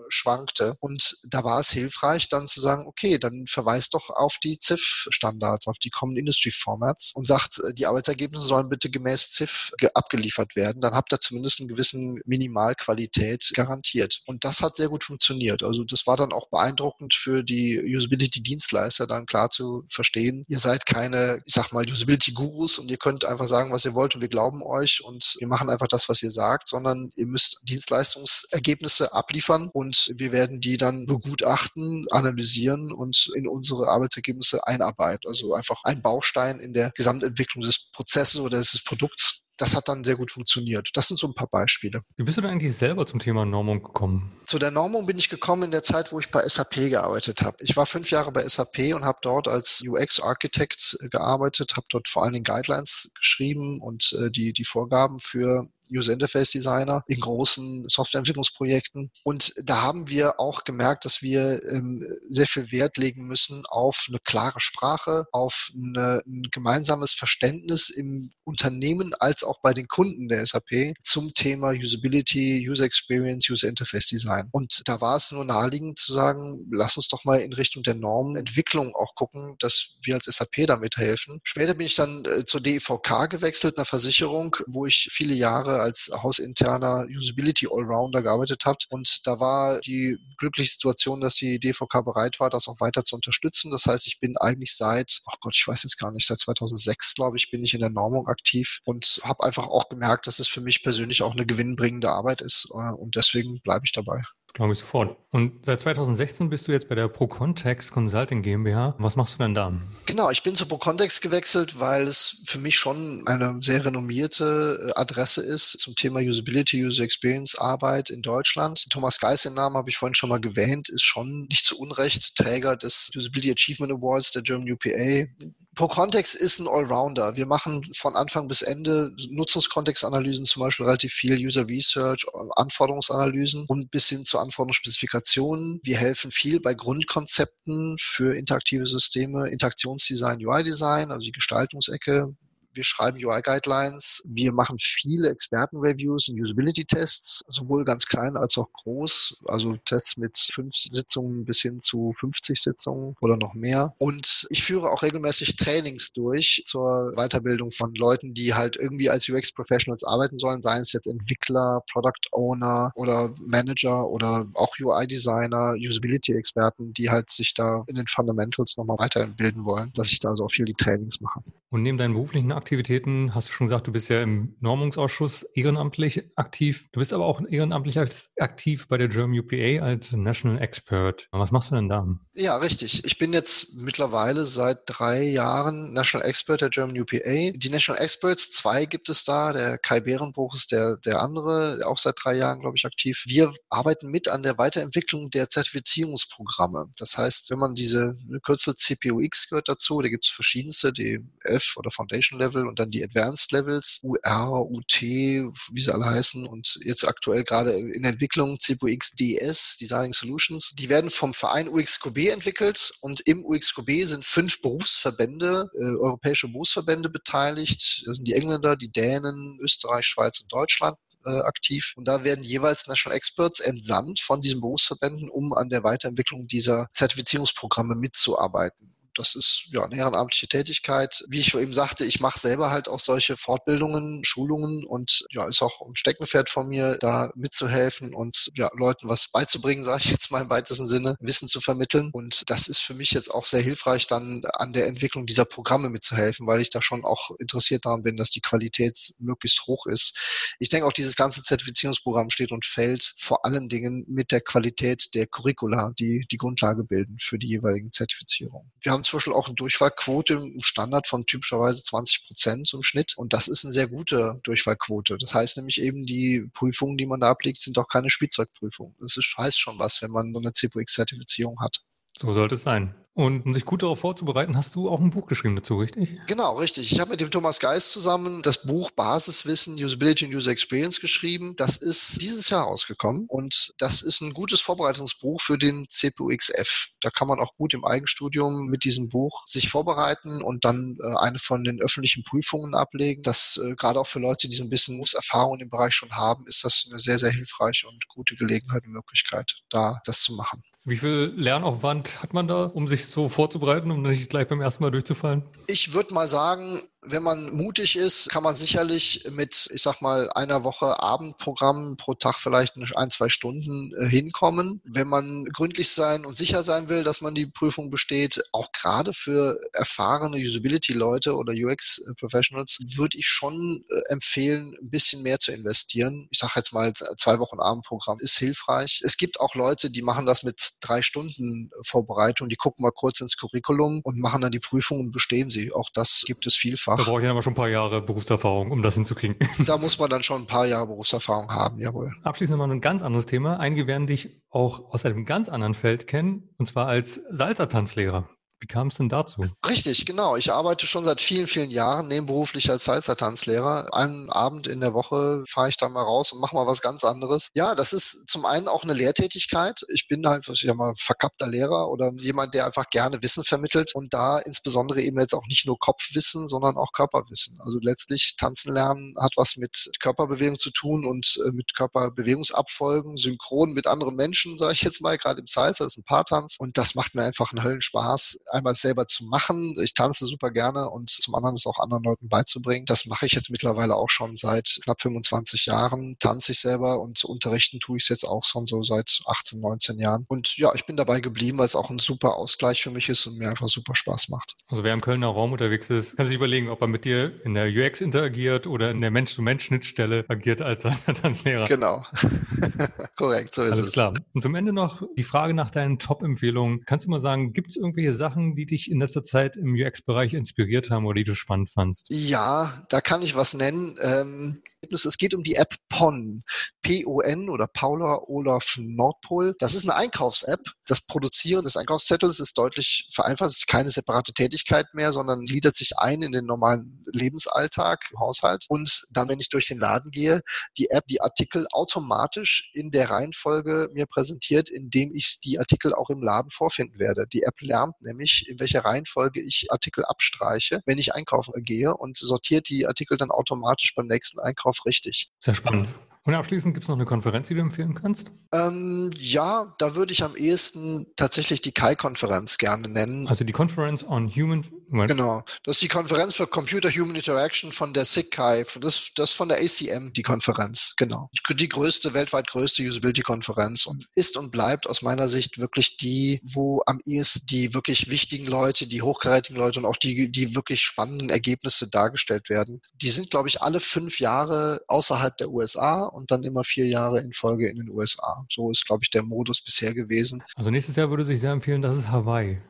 schwankte. 0.08 0.76
Und 0.80 1.16
da 1.28 1.44
war 1.44 1.60
es 1.60 1.70
hilfreich, 1.70 2.28
dann 2.28 2.48
zu 2.48 2.60
sagen, 2.60 2.86
okay, 2.86 3.18
dann 3.18 3.46
verweist 3.48 3.94
doch 3.94 4.10
auf 4.10 4.38
die 4.42 4.58
CIF-Standards, 4.60 5.66
auf 5.66 5.78
die 5.78 5.90
Common 5.90 6.16
Industry 6.16 6.50
Formats 6.50 7.12
und 7.14 7.26
sagt, 7.26 7.58
äh, 7.64 7.74
die 7.74 7.86
Arbeitsergebnisse 7.86 8.44
sollen 8.44 8.68
bitte 8.68 8.90
gemäß 8.90 9.32
CIF 9.32 9.72
abgeliefert 9.94 10.56
werden. 10.56 10.80
Dann 10.80 10.94
habt 10.94 11.12
ihr 11.12 11.20
zumindest 11.20 11.60
einen 11.60 11.68
gewissen 11.68 12.20
Minimalqualität 12.24 13.50
garantiert. 13.54 14.22
Und 14.26 14.44
das 14.44 14.60
hat 14.60 14.76
sehr 14.76 14.88
gut 14.88 15.04
funktioniert. 15.04 15.62
Also 15.62 15.84
das 15.84 16.06
war 16.06 16.16
dann 16.16 16.32
auch 16.32 16.48
beeindruckend 16.50 17.14
für 17.14 17.42
die 17.42 17.80
Usability-Dienstleister, 17.96 19.06
dann 19.06 19.26
klar 19.26 19.50
zu 19.50 19.84
verstehen, 19.90 20.44
ihr 20.48 20.58
seid 20.58 20.86
keine, 20.86 21.42
ich 21.44 21.54
sag 21.54 21.72
mal, 21.72 21.88
Usability-Gurus 21.88 22.78
und 22.78 22.90
ihr 22.90 22.96
könnt 22.96 23.24
einfach 23.24 23.48
sagen, 23.48 23.72
was 23.72 23.84
ihr 23.84 23.94
wollt 23.94 24.14
und 24.14 24.20
wir 24.20 24.28
glauben 24.28 24.62
euch 24.62 25.02
und 25.02 25.36
wir 25.38 25.48
machen 25.48 25.70
einfach 25.70 25.88
das, 25.88 26.08
was 26.08 26.22
ihr 26.22 26.30
sagt, 26.30 26.68
sondern 26.68 27.10
ihr 27.16 27.26
müsst 27.26 27.60
Dienstleistungsergebnisse 27.64 29.12
abliefern 29.12 29.70
und 29.80 30.12
wir 30.16 30.30
werden 30.32 30.60
die 30.60 30.76
dann 30.76 31.06
begutachten, 31.06 32.06
analysieren 32.10 32.92
und 32.92 33.30
in 33.34 33.48
unsere 33.48 33.88
Arbeitsergebnisse 33.88 34.66
einarbeiten. 34.66 35.26
Also 35.26 35.54
einfach 35.54 35.82
ein 35.84 36.02
Baustein 36.02 36.60
in 36.60 36.74
der 36.74 36.92
Gesamtentwicklung 36.94 37.62
des 37.62 37.90
Prozesses 37.92 38.40
oder 38.40 38.58
des 38.58 38.84
Produkts 38.84 39.42
das 39.60 39.76
hat 39.76 39.88
dann 39.88 40.04
sehr 40.04 40.16
gut 40.16 40.30
funktioniert. 40.30 40.88
Das 40.94 41.08
sind 41.08 41.18
so 41.18 41.26
ein 41.26 41.34
paar 41.34 41.48
Beispiele. 41.48 42.00
Wie 42.16 42.22
bist 42.22 42.38
du 42.38 42.40
denn 42.40 42.50
eigentlich 42.50 42.74
selber 42.74 43.06
zum 43.06 43.20
Thema 43.20 43.44
Normung 43.44 43.82
gekommen? 43.82 44.32
Zu 44.46 44.58
der 44.58 44.70
Normung 44.70 45.04
bin 45.04 45.18
ich 45.18 45.28
gekommen 45.28 45.64
in 45.64 45.70
der 45.70 45.82
Zeit, 45.82 46.12
wo 46.12 46.18
ich 46.18 46.30
bei 46.30 46.46
SAP 46.48 46.76
gearbeitet 46.76 47.42
habe. 47.42 47.58
Ich 47.60 47.76
war 47.76 47.84
fünf 47.84 48.10
Jahre 48.10 48.32
bei 48.32 48.48
SAP 48.48 48.94
und 48.94 49.04
habe 49.04 49.18
dort 49.20 49.48
als 49.48 49.82
UX-Architect 49.86 50.96
gearbeitet, 51.10 51.76
habe 51.76 51.86
dort 51.90 52.08
vor 52.08 52.24
allen 52.24 52.32
Dingen 52.32 52.44
Guidelines 52.44 53.10
geschrieben 53.18 53.80
und 53.82 54.14
äh, 54.18 54.30
die, 54.30 54.54
die 54.54 54.64
Vorgaben 54.64 55.20
für 55.20 55.68
User 55.92 56.12
Interface 56.12 56.50
Designer 56.50 57.02
in 57.06 57.20
großen 57.20 57.86
Softwareentwicklungsprojekten. 57.88 59.10
Und 59.24 59.52
da 59.62 59.82
haben 59.82 60.08
wir 60.08 60.40
auch 60.40 60.64
gemerkt, 60.64 61.04
dass 61.04 61.22
wir 61.22 61.60
ähm, 61.70 62.04
sehr 62.28 62.46
viel 62.46 62.70
Wert 62.72 62.96
legen 62.96 63.26
müssen 63.26 63.64
auf 63.66 64.06
eine 64.08 64.18
klare 64.24 64.60
Sprache, 64.60 65.26
auf 65.32 65.70
eine, 65.74 66.22
ein 66.26 66.42
gemeinsames 66.50 67.12
Verständnis 67.12 67.90
im 67.90 68.32
Unternehmen 68.44 69.14
als 69.14 69.44
auch 69.44 69.60
bei 69.62 69.72
den 69.72 69.88
Kunden 69.88 70.28
der 70.28 70.44
SAP 70.44 70.94
zum 71.02 71.32
Thema 71.34 71.70
Usability, 71.70 72.68
User 72.68 72.84
Experience, 72.84 73.48
User 73.48 73.68
Interface 73.68 74.06
Design. 74.06 74.48
Und 74.52 74.82
da 74.86 75.00
war 75.00 75.16
es 75.16 75.30
nur 75.30 75.44
naheliegend 75.44 75.98
zu 75.98 76.12
sagen, 76.12 76.68
lass 76.72 76.96
uns 76.96 77.08
doch 77.08 77.24
mal 77.24 77.40
in 77.40 77.52
Richtung 77.52 77.82
der 77.82 77.94
Normenentwicklung 77.94 78.94
auch 78.94 79.14
gucken, 79.14 79.56
dass 79.60 79.90
wir 80.02 80.14
als 80.14 80.24
SAP 80.24 80.66
damit 80.66 80.96
helfen. 80.96 81.40
Später 81.44 81.74
bin 81.74 81.86
ich 81.86 81.94
dann 81.94 82.24
äh, 82.24 82.44
zur 82.44 82.60
DEVK 82.60 83.28
gewechselt, 83.30 83.76
einer 83.76 83.84
Versicherung, 83.84 84.56
wo 84.66 84.86
ich 84.86 85.08
viele 85.10 85.34
Jahre 85.34 85.79
als 85.80 86.10
hausinterner 86.12 87.06
Usability 87.08 87.66
Allrounder 87.70 88.22
gearbeitet 88.22 88.64
habt. 88.64 88.86
Und 88.90 89.20
da 89.24 89.40
war 89.40 89.80
die 89.80 90.18
glückliche 90.38 90.72
Situation, 90.72 91.20
dass 91.20 91.34
die 91.34 91.58
DVK 91.58 92.04
bereit 92.04 92.40
war, 92.40 92.50
das 92.50 92.68
auch 92.68 92.80
weiter 92.80 93.04
zu 93.04 93.16
unterstützen. 93.16 93.70
Das 93.70 93.86
heißt, 93.86 94.06
ich 94.06 94.20
bin 94.20 94.36
eigentlich 94.38 94.76
seit, 94.76 95.20
ach 95.26 95.36
Gott, 95.40 95.54
ich 95.56 95.66
weiß 95.66 95.82
jetzt 95.82 95.98
gar 95.98 96.10
nicht, 96.12 96.26
seit 96.26 96.38
2006, 96.38 97.14
glaube 97.14 97.36
ich, 97.36 97.50
bin 97.50 97.64
ich 97.64 97.74
in 97.74 97.80
der 97.80 97.90
Normung 97.90 98.26
aktiv 98.28 98.80
und 98.84 99.20
habe 99.22 99.44
einfach 99.44 99.66
auch 99.66 99.88
gemerkt, 99.88 100.26
dass 100.26 100.38
es 100.38 100.48
für 100.48 100.60
mich 100.60 100.82
persönlich 100.82 101.22
auch 101.22 101.32
eine 101.32 101.46
gewinnbringende 101.46 102.10
Arbeit 102.10 102.40
ist. 102.40 102.68
Äh, 102.72 102.92
und 102.92 103.16
deswegen 103.16 103.60
bleibe 103.62 103.84
ich 103.84 103.92
dabei. 103.92 104.22
Glaube 104.52 104.72
ich 104.72 104.80
sofort. 104.80 105.16
Und 105.30 105.64
seit 105.64 105.80
2016 105.80 106.50
bist 106.50 106.66
du 106.66 106.72
jetzt 106.72 106.88
bei 106.88 106.96
der 106.96 107.06
ProContext 107.08 107.92
Consulting 107.92 108.42
GmbH. 108.42 108.96
Was 108.98 109.14
machst 109.14 109.34
du 109.34 109.38
denn 109.38 109.54
da? 109.54 109.72
Genau, 110.06 110.30
ich 110.30 110.42
bin 110.42 110.56
zu 110.56 110.66
ProContext 110.66 111.22
gewechselt, 111.22 111.78
weil 111.78 112.08
es 112.08 112.42
für 112.44 112.58
mich 112.58 112.78
schon 112.78 113.22
eine 113.26 113.58
sehr 113.62 113.84
renommierte 113.84 114.88
äh, 114.88 115.00
Adresse 115.00 115.42
ist 115.42 115.78
zum 115.78 115.94
Thema 115.94 116.20
Usability, 116.20 116.84
User 116.84 117.04
Experience 117.04 117.56
Arbeit 117.56 118.10
in 118.10 118.22
Deutschland. 118.22 118.90
Thomas 118.90 119.20
Geis, 119.20 119.42
den 119.42 119.54
Namen 119.54 119.76
habe 119.76 119.88
ich 119.88 119.96
vorhin 119.96 120.14
schon 120.14 120.30
mal 120.30 120.40
gewähnt, 120.40 120.88
ist 120.88 121.04
schon 121.04 121.46
nicht 121.48 121.64
zu 121.64 121.78
Unrecht 121.78 122.34
Träger 122.34 122.76
des 122.76 123.10
Usability 123.14 123.52
Achievement 123.52 123.92
Awards 123.92 124.32
der 124.32 124.42
German 124.42 124.70
UPA. 124.70 125.28
ProContext 125.76 126.34
ist 126.34 126.58
ein 126.58 126.66
Allrounder. 126.66 127.36
Wir 127.36 127.46
machen 127.46 127.86
von 127.94 128.16
Anfang 128.16 128.48
bis 128.48 128.62
Ende 128.62 129.12
Nutzungskontextanalysen, 129.30 130.44
zum 130.44 130.62
Beispiel 130.62 130.86
relativ 130.86 131.12
viel 131.12 131.36
User 131.36 131.68
Research, 131.68 132.26
Anforderungsanalysen 132.56 133.66
und 133.68 133.90
bis 133.90 134.08
hin 134.08 134.24
zu 134.24 134.38
Anforderungsspezifikationen. 134.38 135.80
Wir 135.84 135.96
helfen 135.96 136.32
viel 136.32 136.60
bei 136.60 136.74
Grundkonzepten 136.74 137.96
für 138.00 138.36
interaktive 138.36 138.86
Systeme, 138.86 139.48
Interaktionsdesign, 139.48 140.44
UI-Design, 140.44 141.12
also 141.12 141.24
die 141.24 141.32
Gestaltungsecke 141.32 142.34
wir 142.72 142.84
schreiben 142.84 143.18
UI-Guidelines, 143.22 144.22
wir 144.26 144.52
machen 144.52 144.76
viele 144.78 145.30
Experten-Reviews 145.30 146.28
und 146.28 146.40
Usability-Tests, 146.40 147.44
sowohl 147.48 147.84
ganz 147.84 148.06
klein 148.06 148.36
als 148.36 148.56
auch 148.58 148.70
groß, 148.72 149.38
also 149.46 149.76
Tests 149.84 150.16
mit 150.16 150.38
fünf 150.38 150.74
Sitzungen 150.74 151.44
bis 151.44 151.60
hin 151.62 151.80
zu 151.80 152.14
50 152.18 152.60
Sitzungen 152.60 153.16
oder 153.20 153.36
noch 153.36 153.54
mehr. 153.54 153.94
Und 153.98 154.46
ich 154.50 154.62
führe 154.62 154.90
auch 154.90 155.02
regelmäßig 155.02 155.56
Trainings 155.56 156.12
durch 156.12 156.62
zur 156.66 157.12
Weiterbildung 157.16 157.70
von 157.72 157.94
Leuten, 157.94 158.34
die 158.34 158.54
halt 158.54 158.76
irgendwie 158.76 159.10
als 159.10 159.28
UX-Professionals 159.28 160.04
arbeiten 160.04 160.38
sollen, 160.38 160.62
seien 160.62 160.80
es 160.80 160.92
jetzt 160.92 161.06
Entwickler, 161.06 161.82
Product 161.90 162.12
Owner 162.32 162.92
oder 162.94 163.34
Manager 163.40 164.08
oder 164.08 164.46
auch 164.54 164.74
UI-Designer, 164.80 165.74
Usability-Experten, 165.74 166.92
die 166.94 167.10
halt 167.10 167.30
sich 167.30 167.54
da 167.54 167.84
in 167.86 167.96
den 167.96 168.06
Fundamentals 168.06 168.76
nochmal 168.76 168.98
weiterbilden 168.98 169.64
wollen, 169.64 169.92
dass 169.94 170.12
ich 170.12 170.20
da 170.20 170.30
also 170.30 170.44
auch 170.44 170.52
viel 170.52 170.64
die 170.64 170.74
Trainings 170.74 171.20
mache. 171.20 171.40
Und 171.70 171.82
neben 171.82 171.98
deinen 171.98 172.14
beruflichen 172.14 172.52
Aktivitäten 172.60 173.34
hast 173.34 173.48
du 173.48 173.52
schon 173.52 173.68
gesagt, 173.68 173.86
du 173.86 173.92
bist 173.92 174.10
ja 174.10 174.22
im 174.22 174.54
Normungsausschuss 174.60 175.44
ehrenamtlich 175.54 176.30
aktiv. 176.36 176.88
Du 176.92 177.00
bist 177.00 177.14
aber 177.14 177.24
auch 177.24 177.40
ehrenamtlich 177.48 177.98
aktiv 178.38 178.86
bei 178.86 178.98
der 178.98 179.08
German 179.08 179.38
UPA 179.38 179.82
als 179.82 180.12
National 180.12 180.60
Expert. 180.60 181.26
Was 181.32 181.52
machst 181.52 181.70
du 181.70 181.76
denn 181.76 181.88
da? 181.88 182.06
Ja, 182.34 182.58
richtig. 182.58 183.04
Ich 183.06 183.16
bin 183.16 183.32
jetzt 183.32 183.80
mittlerweile 183.80 184.44
seit 184.44 184.80
drei 184.84 185.22
Jahren 185.22 185.94
National 185.94 186.28
Expert 186.28 186.60
der 186.60 186.68
German 186.68 187.00
UPA. 187.00 187.52
Die 187.54 187.70
National 187.70 188.02
Experts, 188.02 188.50
zwei 188.52 188.84
gibt 188.84 189.08
es 189.08 189.24
da. 189.24 189.54
Der 189.54 189.78
Kai 189.78 190.00
Behrenbruch 190.00 190.54
ist 190.54 190.70
der, 190.70 190.98
der 190.98 191.22
andere, 191.22 191.80
auch 191.86 191.98
seit 191.98 192.16
drei 192.22 192.34
Jahren, 192.36 192.60
glaube 192.60 192.76
ich, 192.76 192.84
aktiv. 192.84 193.24
Wir 193.26 193.54
arbeiten 193.70 194.10
mit 194.10 194.28
an 194.28 194.42
der 194.42 194.58
Weiterentwicklung 194.58 195.30
der 195.30 195.48
Zertifizierungsprogramme. 195.48 196.88
Das 196.98 197.16
heißt, 197.16 197.50
wenn 197.50 197.58
man 197.58 197.74
diese 197.74 198.18
Kürzel 198.42 198.74
CPUX 198.74 199.48
gehört 199.48 199.68
dazu, 199.68 200.02
da 200.02 200.08
gibt 200.08 200.26
es 200.26 200.30
verschiedenste, 200.30 200.92
die 200.92 201.20
F 201.44 201.76
oder 201.78 201.90
Foundation 201.90 202.38
Level 202.38 202.49
und 202.56 202.78
dann 202.78 202.90
die 202.90 203.02
Advanced 203.02 203.52
Levels, 203.52 204.00
UR, 204.02 204.70
UT, 204.70 205.00
wie 205.00 205.80
sie 205.80 205.92
alle 205.92 206.06
heißen 206.06 206.46
und 206.46 206.78
jetzt 206.84 207.06
aktuell 207.06 207.44
gerade 207.44 207.72
in 207.72 208.04
Entwicklung 208.04 208.58
CPUX 208.58 209.12
DS, 209.12 209.76
Designing 209.80 210.12
Solutions. 210.12 210.72
Die 210.78 210.88
werden 210.88 211.10
vom 211.10 211.34
Verein 211.34 211.68
UXQB 211.68 212.28
entwickelt 212.30 212.92
und 213.00 213.20
im 213.22 213.44
UXQB 213.44 214.04
sind 214.04 214.24
fünf 214.24 214.60
Berufsverbände, 214.60 215.70
äh, 215.74 215.84
europäische 215.84 216.48
Berufsverbände 216.48 217.08
beteiligt. 217.08 218.02
Das 218.06 218.16
sind 218.16 218.26
die 218.26 218.34
Engländer, 218.34 218.76
die 218.76 218.90
Dänen, 218.90 219.58
Österreich, 219.60 220.06
Schweiz 220.06 220.40
und 220.40 220.52
Deutschland 220.52 220.96
äh, 221.24 221.30
aktiv. 221.40 221.92
Und 221.96 222.06
da 222.06 222.24
werden 222.24 222.44
jeweils 222.44 222.86
National 222.86 223.16
Experts 223.16 223.60
entsandt 223.60 224.20
von 224.20 224.40
diesen 224.40 224.60
Berufsverbänden, 224.60 225.28
um 225.30 225.52
an 225.52 225.68
der 225.68 225.84
Weiterentwicklung 225.84 226.46
dieser 226.46 226.88
Zertifizierungsprogramme 226.92 227.94
mitzuarbeiten 227.94 228.99
das 229.14 229.34
ist 229.34 229.64
ja 229.72 229.84
eine 229.84 229.96
ehrenamtliche 229.96 230.48
Tätigkeit. 230.48 231.22
Wie 231.28 231.40
ich 231.40 231.54
eben 231.54 231.72
sagte, 231.72 232.04
ich 232.04 232.20
mache 232.20 232.38
selber 232.38 232.70
halt 232.70 232.88
auch 232.88 233.00
solche 233.00 233.36
Fortbildungen, 233.36 234.24
Schulungen 234.24 234.84
und 234.84 235.24
ja, 235.30 235.48
ist 235.48 235.62
auch 235.62 235.80
ein 235.82 235.96
Steckenpferd 235.96 236.50
von 236.50 236.68
mir, 236.68 236.96
da 236.98 237.30
mitzuhelfen 237.34 238.14
und 238.14 238.50
ja, 238.54 238.70
Leuten 238.74 239.08
was 239.08 239.28
beizubringen, 239.28 239.84
sage 239.90 240.02
ich 240.04 240.10
jetzt 240.10 240.30
mal 240.30 240.42
im 240.42 240.50
weitesten 240.50 240.86
Sinne, 240.86 241.16
Wissen 241.20 241.48
zu 241.48 241.60
vermitteln. 241.60 242.10
Und 242.12 242.48
das 242.48 242.68
ist 242.68 242.80
für 242.80 242.94
mich 242.94 243.12
jetzt 243.12 243.30
auch 243.30 243.46
sehr 243.46 243.62
hilfreich, 243.62 244.06
dann 244.06 244.42
an 244.54 244.72
der 244.72 244.86
Entwicklung 244.86 245.26
dieser 245.26 245.44
Programme 245.44 245.88
mitzuhelfen, 245.88 246.46
weil 246.46 246.60
ich 246.60 246.70
da 246.70 246.82
schon 246.82 247.04
auch 247.04 247.30
interessiert 247.38 247.84
daran 247.84 248.02
bin, 248.02 248.16
dass 248.16 248.30
die 248.30 248.40
Qualität 248.40 248.96
möglichst 249.18 249.66
hoch 249.66 249.86
ist. 249.86 250.16
Ich 250.58 250.68
denke 250.68 250.86
auch, 250.86 250.92
dieses 250.92 251.16
ganze 251.16 251.42
Zertifizierungsprogramm 251.42 252.30
steht 252.30 252.52
und 252.52 252.64
fällt 252.64 253.14
vor 253.18 253.44
allen 253.44 253.68
Dingen 253.68 254.04
mit 254.08 254.32
der 254.32 254.40
Qualität 254.40 255.14
der 255.14 255.26
Curricula, 255.26 255.92
die 255.98 256.26
die 256.30 256.36
Grundlage 256.36 256.84
bilden 256.84 257.16
für 257.20 257.38
die 257.38 257.48
jeweiligen 257.48 257.90
Zertifizierungen. 257.92 258.70
Wir 258.80 258.92
haben 258.92 258.99
haben 259.00 259.04
zum 259.04 259.16
Beispiel 259.16 259.32
auch 259.32 259.46
eine 259.46 259.54
Durchfallquote 259.54 260.34
im 260.34 260.60
Standard 260.60 261.06
von 261.06 261.24
typischerweise 261.26 261.82
20 261.82 262.26
Prozent 262.26 262.72
im 262.74 262.82
Schnitt. 262.82 263.16
Und 263.16 263.32
das 263.32 263.48
ist 263.48 263.64
eine 263.64 263.72
sehr 263.72 263.88
gute 263.88 264.40
Durchfallquote. 264.42 265.16
Das 265.18 265.34
heißt 265.34 265.56
nämlich 265.56 265.80
eben, 265.80 266.04
die 266.06 266.46
Prüfungen, 266.52 266.98
die 266.98 267.06
man 267.06 267.20
da 267.20 267.30
ablegt, 267.30 267.60
sind 267.60 267.78
auch 267.78 267.88
keine 267.88 268.10
Spielzeugprüfungen. 268.10 268.94
Das 269.00 269.16
ist, 269.16 269.34
heißt 269.36 269.58
schon 269.58 269.78
was, 269.78 270.02
wenn 270.02 270.10
man 270.10 270.32
so 270.32 270.38
eine 270.38 270.52
CPX-Zertifizierung 270.52 271.60
hat. 271.60 271.82
So 272.18 272.32
sollte 272.32 272.54
es 272.54 272.62
sein. 272.62 272.94
Und 273.12 273.44
um 273.44 273.54
sich 273.54 273.66
gut 273.66 273.82
darauf 273.82 274.00
vorzubereiten, 274.00 274.56
hast 274.56 274.76
du 274.76 274.88
auch 274.88 275.00
ein 275.00 275.10
Buch 275.10 275.26
geschrieben 275.26 275.56
dazu, 275.56 275.76
richtig? 275.76 276.16
Genau, 276.26 276.56
richtig. 276.56 276.92
Ich 276.92 277.00
habe 277.00 277.10
mit 277.10 277.20
dem 277.20 277.30
Thomas 277.30 277.58
Geist 277.58 277.92
zusammen 277.92 278.40
das 278.40 278.62
Buch 278.62 278.92
Basiswissen, 278.92 279.74
Usability 279.74 280.26
und 280.26 280.34
User 280.34 280.52
Experience 280.52 281.00
geschrieben. 281.00 281.56
Das 281.56 281.76
ist 281.76 282.22
dieses 282.22 282.48
Jahr 282.50 282.62
rausgekommen 282.62 283.26
und 283.26 283.74
das 283.78 284.02
ist 284.02 284.20
ein 284.20 284.32
gutes 284.32 284.60
Vorbereitungsbuch 284.60 285.40
für 285.40 285.58
den 285.58 285.86
CPUXF. 285.90 286.92
Da 287.00 287.10
kann 287.10 287.26
man 287.26 287.40
auch 287.40 287.56
gut 287.56 287.74
im 287.74 287.84
Eigenstudium 287.84 288.68
mit 288.68 288.84
diesem 288.84 289.08
Buch 289.08 289.42
sich 289.44 289.68
vorbereiten 289.68 290.42
und 290.42 290.64
dann 290.64 290.96
äh, 291.02 291.16
eine 291.18 291.40
von 291.40 291.64
den 291.64 291.82
öffentlichen 291.82 292.22
Prüfungen 292.22 292.74
ablegen. 292.76 293.22
Das 293.22 293.60
äh, 293.62 293.74
gerade 293.74 294.00
auch 294.00 294.06
für 294.06 294.20
Leute, 294.20 294.48
die 294.48 294.56
so 294.56 294.62
ein 294.62 294.70
bisschen 294.70 294.96
Berufserfahrung 294.96 295.58
im 295.58 295.68
Bereich 295.68 295.94
schon 295.94 296.12
haben, 296.12 296.46
ist 296.46 296.64
das 296.64 296.86
eine 296.88 297.00
sehr, 297.00 297.18
sehr 297.18 297.32
hilfreiche 297.32 297.88
und 297.88 298.06
gute 298.08 298.36
Gelegenheit 298.36 298.84
und 298.86 298.92
Möglichkeit, 298.92 299.56
da 299.68 300.00
das 300.04 300.22
zu 300.22 300.34
machen. 300.34 300.62
Wie 300.84 300.96
viel 300.96 301.34
Lernaufwand 301.36 302.22
hat 302.22 302.32
man 302.32 302.48
da, 302.48 302.64
um 302.64 302.88
sich 302.88 303.06
so 303.06 303.28
vorzubereiten, 303.28 303.90
um 303.90 304.00
nicht 304.02 304.30
gleich 304.30 304.48
beim 304.48 304.62
ersten 304.62 304.82
Mal 304.82 304.90
durchzufallen? 304.90 305.42
Ich 305.66 305.92
würde 305.92 306.14
mal 306.14 306.26
sagen, 306.26 306.80
wenn 307.02 307.22
man 307.22 307.54
mutig 307.54 307.96
ist, 307.96 308.28
kann 308.28 308.42
man 308.42 308.54
sicherlich 308.54 309.26
mit, 309.30 309.70
ich 309.72 309.82
sag 309.82 310.00
mal, 310.02 310.30
einer 310.32 310.64
Woche 310.64 311.00
Abendprogramm 311.02 311.96
pro 311.96 312.14
Tag 312.14 312.38
vielleicht 312.38 312.76
ein, 312.76 313.10
zwei 313.10 313.28
Stunden 313.28 313.92
äh, 313.94 314.06
hinkommen. 314.06 314.82
Wenn 314.84 315.08
man 315.08 315.46
gründlich 315.46 315.90
sein 315.90 316.26
und 316.26 316.34
sicher 316.34 316.62
sein 316.62 316.88
will, 316.88 317.02
dass 317.02 317.20
man 317.20 317.34
die 317.34 317.46
Prüfung 317.46 317.90
besteht, 317.90 318.42
auch 318.52 318.72
gerade 318.72 319.12
für 319.14 319.60
erfahrene 319.72 320.36
Usability-Leute 320.36 321.36
oder 321.36 321.52
UX-Professionals, 321.54 322.80
würde 322.96 323.18
ich 323.18 323.26
schon 323.26 323.84
äh, 323.88 324.12
empfehlen, 324.12 324.74
ein 324.80 324.90
bisschen 324.90 325.22
mehr 325.22 325.38
zu 325.38 325.52
investieren. 325.52 326.28
Ich 326.30 326.38
sage 326.38 326.52
jetzt 326.56 326.72
mal, 326.72 326.92
zwei 326.92 327.38
Wochen 327.38 327.60
Abendprogramm 327.60 328.18
ist 328.20 328.36
hilfreich. 328.38 329.00
Es 329.04 329.16
gibt 329.16 329.40
auch 329.40 329.54
Leute, 329.54 329.90
die 329.90 330.02
machen 330.02 330.26
das 330.26 330.42
mit 330.42 330.72
drei 330.80 331.00
Stunden 331.00 331.70
Vorbereitung, 331.82 332.48
die 332.48 332.56
gucken 332.56 332.82
mal 332.82 332.92
kurz 332.92 333.20
ins 333.20 333.36
Curriculum 333.38 334.00
und 334.04 334.18
machen 334.18 334.42
dann 334.42 334.52
die 334.52 334.60
Prüfung 334.60 335.00
und 335.00 335.12
bestehen 335.12 335.48
sie. 335.48 335.72
Auch 335.72 335.88
das 335.94 336.22
gibt 336.26 336.46
es 336.46 336.56
vielfach. 336.56 336.90
Da 337.00 337.10
brauche 337.10 337.20
ich 337.20 337.22
dann 337.22 337.30
aber 337.30 337.42
schon 337.42 337.52
ein 337.52 337.56
paar 337.56 337.68
Jahre 337.68 338.02
Berufserfahrung, 338.02 338.70
um 338.70 338.82
das 338.82 338.94
hinzukriegen. 338.94 339.36
Da 339.66 339.78
muss 339.78 339.98
man 339.98 340.10
dann 340.10 340.22
schon 340.22 340.42
ein 340.42 340.46
paar 340.46 340.66
Jahre 340.66 340.86
Berufserfahrung 340.86 341.50
haben, 341.50 341.80
jawohl. 341.80 342.12
Abschließend 342.22 342.58
nochmal 342.58 342.74
ein 342.74 342.80
ganz 342.80 343.02
anderes 343.02 343.26
Thema. 343.26 343.58
Einige 343.58 343.86
werden 343.86 344.06
dich 344.06 344.42
auch 344.50 344.92
aus 344.92 345.06
einem 345.06 345.24
ganz 345.24 345.48
anderen 345.48 345.74
Feld 345.74 346.06
kennen, 346.06 346.50
und 346.58 346.66
zwar 346.66 346.86
als 346.86 347.14
Salzertanzlehrer. 347.30 348.28
Wie 348.60 348.66
kam 348.66 348.88
es 348.88 348.96
denn 348.96 349.08
dazu? 349.08 349.46
Richtig, 349.66 350.04
genau. 350.04 350.36
Ich 350.36 350.52
arbeite 350.52 350.86
schon 350.86 351.04
seit 351.06 351.22
vielen, 351.22 351.46
vielen 351.46 351.70
Jahren 351.70 352.08
nebenberuflich 352.08 352.70
als 352.70 352.84
Salsa-Tanzlehrer. 352.84 353.94
Einen 353.94 354.28
Abend 354.28 354.66
in 354.66 354.80
der 354.80 354.92
Woche 354.92 355.44
fahre 355.48 355.70
ich 355.70 355.78
dann 355.78 355.92
mal 355.92 356.02
raus 356.02 356.32
und 356.32 356.40
mache 356.40 356.54
mal 356.54 356.66
was 356.66 356.82
ganz 356.82 357.02
anderes. 357.02 357.48
Ja, 357.54 357.74
das 357.74 357.94
ist 357.94 358.28
zum 358.28 358.44
einen 358.44 358.68
auch 358.68 358.84
eine 358.84 358.92
Lehrtätigkeit. 358.92 359.80
Ich 359.88 360.08
bin 360.08 360.26
halt, 360.26 360.46
ich 360.46 360.60
sag 360.60 360.76
mal, 360.76 360.92
verkappter 360.94 361.46
Lehrer 361.46 361.88
oder 361.88 362.12
jemand, 362.18 362.52
der 362.52 362.66
einfach 362.66 362.90
gerne 362.90 363.22
Wissen 363.22 363.44
vermittelt 363.44 363.94
und 363.94 364.12
da 364.12 364.38
insbesondere 364.38 365.00
eben 365.00 365.18
jetzt 365.18 365.34
auch 365.34 365.46
nicht 365.46 365.66
nur 365.66 365.78
Kopfwissen, 365.78 366.46
sondern 366.46 366.76
auch 366.76 366.92
Körperwissen. 366.92 367.58
Also 367.60 367.78
letztlich 367.80 368.34
tanzen 368.36 368.74
lernen 368.74 369.14
hat 369.18 369.32
was 369.36 369.56
mit 369.56 369.90
Körperbewegung 370.00 370.58
zu 370.58 370.70
tun 370.70 371.06
und 371.06 371.40
äh, 371.46 371.50
mit 371.52 371.74
Körperbewegungsabfolgen, 371.74 373.16
synchron 373.16 373.72
mit 373.72 373.86
anderen 373.86 374.16
Menschen, 374.16 374.58
sage 374.58 374.74
ich 374.74 374.82
jetzt 374.82 375.00
mal, 375.00 375.16
gerade 375.16 375.40
im 375.40 375.46
Salsa, 375.46 375.84
das 375.84 375.94
ist 375.94 375.98
ein 375.98 376.04
Paartanz 376.04 376.56
und 376.58 376.76
das 376.76 376.94
macht 376.94 377.14
mir 377.14 377.22
einfach 377.22 377.52
einen 377.52 377.64
Höllenspaß 377.64 378.36
einmal 378.50 378.74
selber 378.74 379.06
zu 379.06 379.24
machen. 379.24 379.76
Ich 379.82 379.94
tanze 379.94 380.26
super 380.26 380.50
gerne 380.50 380.90
und 380.90 381.10
zum 381.10 381.34
anderen 381.34 381.56
es 381.56 381.66
auch 381.66 381.78
anderen 381.78 382.02
Leuten 382.04 382.28
beizubringen. 382.28 382.86
Das 382.86 383.06
mache 383.06 383.26
ich 383.26 383.32
jetzt 383.32 383.50
mittlerweile 383.50 383.94
auch 383.96 384.10
schon 384.10 384.36
seit 384.36 384.78
knapp 384.84 385.00
25 385.00 385.66
Jahren. 385.66 386.16
Tanze 386.18 386.52
ich 386.52 386.60
selber 386.60 387.00
und 387.00 387.24
unterrichten 387.24 387.80
tue 387.80 387.96
ich 387.96 388.04
es 388.04 388.08
jetzt 388.08 388.24
auch 388.24 388.44
schon 388.44 388.66
so 388.66 388.82
seit 388.82 389.20
18, 389.26 389.60
19 389.60 389.98
Jahren. 389.98 390.24
Und 390.28 390.56
ja, 390.56 390.74
ich 390.74 390.84
bin 390.84 390.96
dabei 390.96 391.20
geblieben, 391.20 391.58
weil 391.58 391.66
es 391.66 391.74
auch 391.76 391.90
ein 391.90 391.98
super 391.98 392.36
Ausgleich 392.36 392.82
für 392.82 392.90
mich 392.90 393.08
ist 393.08 393.26
und 393.26 393.38
mir 393.38 393.48
einfach 393.48 393.68
super 393.68 393.94
Spaß 393.94 394.28
macht. 394.28 394.54
Also 394.68 394.84
wer 394.84 394.92
im 394.92 395.00
Kölner 395.00 395.28
Raum 395.28 395.52
unterwegs 395.52 395.90
ist, 395.90 396.16
kann 396.16 396.26
sich 396.26 396.36
überlegen, 396.36 396.68
ob 396.68 396.80
er 396.80 396.86
mit 396.86 397.04
dir 397.04 397.32
in 397.44 397.54
der 397.54 397.66
UX 397.68 398.00
interagiert 398.00 398.66
oder 398.66 398.90
in 398.90 399.00
der 399.00 399.10
Mensch-zu-Mensch-Schnittstelle 399.10 400.24
agiert 400.28 400.62
als 400.62 400.82
Tanzlehrer. 401.22 401.66
Genau. 401.66 402.04
Korrekt, 403.16 403.54
so 403.54 403.62
ist 403.62 403.72
Alles 403.72 403.86
es. 403.88 403.92
klar. 403.92 404.14
Und 404.32 404.40
zum 404.40 404.54
Ende 404.54 404.72
noch 404.72 405.02
die 405.16 405.22
Frage 405.22 405.54
nach 405.54 405.70
deinen 405.70 405.98
Top-Empfehlungen. 405.98 406.84
Kannst 406.86 407.06
du 407.06 407.10
mal 407.10 407.20
sagen, 407.20 407.52
gibt 407.52 407.68
es 407.68 407.76
irgendwelche 407.76 408.14
Sachen, 408.14 408.39
Sachen, 408.40 408.54
die 408.54 408.66
dich 408.66 408.90
in 408.90 409.00
letzter 409.00 409.22
Zeit 409.22 409.56
im 409.56 409.74
UX-Bereich 409.74 410.34
inspiriert 410.34 410.90
haben 410.90 411.06
oder 411.06 411.16
die 411.16 411.24
du 411.24 411.34
spannend 411.34 411.70
fandst? 411.70 412.06
Ja, 412.10 412.84
da 412.88 413.00
kann 413.00 413.22
ich 413.22 413.34
was 413.34 413.54
nennen. 413.54 413.96
Ähm, 414.00 414.62
es 414.88 415.18
geht 415.18 415.34
um 415.34 415.42
die 415.42 415.56
App 415.56 415.74
PON. 415.88 416.42
P-O-N 416.82 417.50
oder 417.50 417.66
Paula 417.66 418.20
Olaf 418.26 418.76
Nordpol. 418.78 419.54
Das 419.58 419.74
ist 419.74 419.84
eine 419.84 419.94
Einkaufs-App. 419.94 420.60
Das 420.86 421.02
Produzieren 421.02 421.64
des 421.64 421.76
Einkaufszettels 421.76 422.40
ist 422.40 422.56
deutlich 422.56 423.06
vereinfacht. 423.12 423.50
Es 423.50 423.58
ist 423.58 423.66
keine 423.66 423.90
separate 423.90 424.32
Tätigkeit 424.32 424.86
mehr, 424.94 425.12
sondern 425.12 425.44
gliedert 425.44 425.76
sich 425.76 425.98
ein 425.98 426.22
in 426.22 426.32
den 426.32 426.46
normalen 426.46 427.04
Lebensalltag, 427.12 428.00
Haushalt. 428.18 428.64
Und 428.68 429.02
dann, 429.10 429.28
wenn 429.28 429.40
ich 429.40 429.50
durch 429.50 429.66
den 429.66 429.78
Laden 429.78 430.10
gehe, 430.10 430.42
die 430.78 430.90
App 430.90 431.06
die 431.08 431.20
Artikel 431.20 431.66
automatisch 431.70 432.70
in 432.72 432.90
der 432.90 433.10
Reihenfolge 433.10 433.90
mir 433.92 434.06
präsentiert, 434.06 434.70
indem 434.70 435.14
ich 435.14 435.38
die 435.40 435.58
Artikel 435.58 435.94
auch 435.94 436.08
im 436.08 436.22
Laden 436.22 436.50
vorfinden 436.50 436.98
werde. 436.98 437.26
Die 437.26 437.42
App 437.42 437.60
lernt 437.60 438.00
nämlich, 438.00 438.46
in 438.48 438.58
welcher 438.58 438.84
Reihenfolge 438.84 439.42
ich 439.42 439.70
Artikel 439.70 440.04
abstreiche, 440.04 440.80
wenn 440.86 440.98
ich 440.98 441.14
einkaufen 441.14 441.52
gehe 441.62 441.94
und 441.94 442.16
sortiert 442.16 442.68
die 442.68 442.86
Artikel 442.86 443.16
dann 443.16 443.30
automatisch 443.30 443.94
beim 443.94 444.06
nächsten 444.06 444.40
Einkauf 444.40 444.69
richtig. 444.86 445.30
Sehr 445.40 445.54
spannend. 445.54 445.88
Und 446.24 446.34
abschließend 446.34 446.74
gibt 446.74 446.84
es 446.84 446.88
noch 446.88 446.96
eine 446.96 447.06
Konferenz, 447.06 447.48
die 447.48 447.54
du 447.54 447.60
empfehlen 447.60 447.94
kannst? 447.94 448.30
Ähm, 448.52 449.10
ja, 449.16 449.74
da 449.78 449.94
würde 449.94 450.12
ich 450.12 450.22
am 450.22 450.36
ehesten 450.36 451.06
tatsächlich 451.16 451.62
die 451.62 451.72
KAI-Konferenz 451.72 452.58
gerne 452.58 452.88
nennen. 452.88 453.26
Also 453.26 453.44
die 453.44 453.52
Conference 453.52 454.04
on 454.04 454.28
Human. 454.28 454.66
Genau, 454.90 455.44
das 455.62 455.76
ist 455.76 455.82
die 455.82 455.88
Konferenz 455.88 456.34
für 456.34 456.48
Computer 456.48 456.90
Human 456.90 457.14
Interaction 457.14 457.70
von 457.70 457.94
der 457.94 458.04
SIGKAI. 458.04 458.66
Das, 458.80 459.12
das 459.14 459.30
von 459.30 459.48
der 459.48 459.58
ACM, 459.58 460.12
die 460.12 460.22
Konferenz, 460.22 460.94
genau. 460.96 461.30
Die 461.48 461.68
größte, 461.68 462.12
weltweit 462.12 462.48
größte 462.48 462.82
Usability-Konferenz 462.82 463.86
und 463.86 464.06
ist 464.16 464.36
und 464.36 464.50
bleibt 464.50 464.88
aus 464.88 465.00
meiner 465.02 465.28
Sicht 465.28 465.58
wirklich 465.58 465.96
die, 465.96 466.40
wo 466.42 466.82
am 466.86 466.98
ehesten 467.06 467.46
die 467.46 467.72
wirklich 467.72 468.10
wichtigen 468.10 468.46
Leute, 468.46 468.88
die 468.88 469.00
hochkarätigen 469.00 469.56
Leute 469.56 469.78
und 469.78 469.86
auch 469.86 469.96
die, 469.96 470.30
die 470.30 470.56
wirklich 470.56 470.82
spannenden 470.82 471.30
Ergebnisse 471.30 471.88
dargestellt 471.88 472.50
werden. 472.50 472.82
Die 473.00 473.10
sind, 473.10 473.30
glaube 473.30 473.48
ich, 473.48 473.62
alle 473.62 473.78
fünf 473.78 474.18
Jahre 474.18 474.82
außerhalb 474.88 475.36
der 475.36 475.50
USA 475.50 476.10
und 476.20 476.30
dann 476.30 476.44
immer 476.44 476.64
vier 476.64 476.86
Jahre 476.86 477.20
in 477.20 477.32
Folge 477.32 477.68
in 477.68 477.78
den 477.78 477.90
USA. 477.90 478.46
So 478.48 478.70
ist, 478.70 478.86
glaube 478.86 479.02
ich, 479.02 479.10
der 479.10 479.22
Modus 479.22 479.60
bisher 479.62 479.94
gewesen. 479.94 480.42
Also 480.54 480.70
nächstes 480.70 480.96
Jahr 480.96 481.10
würde 481.10 481.24
sich 481.24 481.40
sehr 481.40 481.52
empfehlen, 481.52 481.82
das 481.82 481.96
ist 481.96 482.10
Hawaii. 482.10 482.62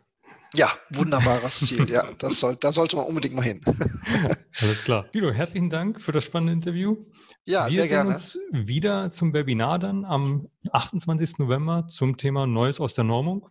Ja, 0.54 0.72
wunderbares 0.90 1.60
Ziel. 1.60 1.88
Ja, 1.88 2.10
das 2.18 2.40
soll, 2.40 2.56
da 2.56 2.72
sollte 2.72 2.96
man 2.96 3.06
unbedingt 3.06 3.34
mal 3.34 3.42
hin. 3.42 3.60
Alles 4.60 4.82
klar. 4.82 5.06
Guido, 5.12 5.30
herzlichen 5.30 5.70
Dank 5.70 6.02
für 6.02 6.10
das 6.10 6.24
spannende 6.24 6.52
Interview. 6.52 6.96
Ja, 7.44 7.66
Wir 7.66 7.74
sehr 7.74 7.82
sehen 7.84 7.90
gerne. 7.90 8.10
uns 8.10 8.38
wieder 8.50 9.10
zum 9.12 9.32
Webinar 9.32 9.78
dann 9.78 10.04
am 10.04 10.48
28. 10.72 11.38
November 11.38 11.86
zum 11.86 12.16
Thema 12.16 12.46
Neues 12.48 12.80
aus 12.80 12.94
der 12.94 13.04
Normung 13.04 13.48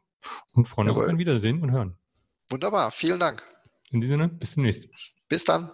und 0.54 0.68
freuen 0.68 0.90
uns 0.90 0.98
auf 0.98 1.06
ein 1.08 1.18
Wiedersehen 1.18 1.62
und 1.62 1.72
Hören. 1.72 1.96
Wunderbar, 2.50 2.92
vielen 2.92 3.20
Dank. 3.20 3.44
In 3.92 4.02
diesem 4.02 4.20
Sinne, 4.20 4.30
bis 4.30 4.56
demnächst. 4.56 4.88
Bis 5.30 5.46
dann. 5.46 5.72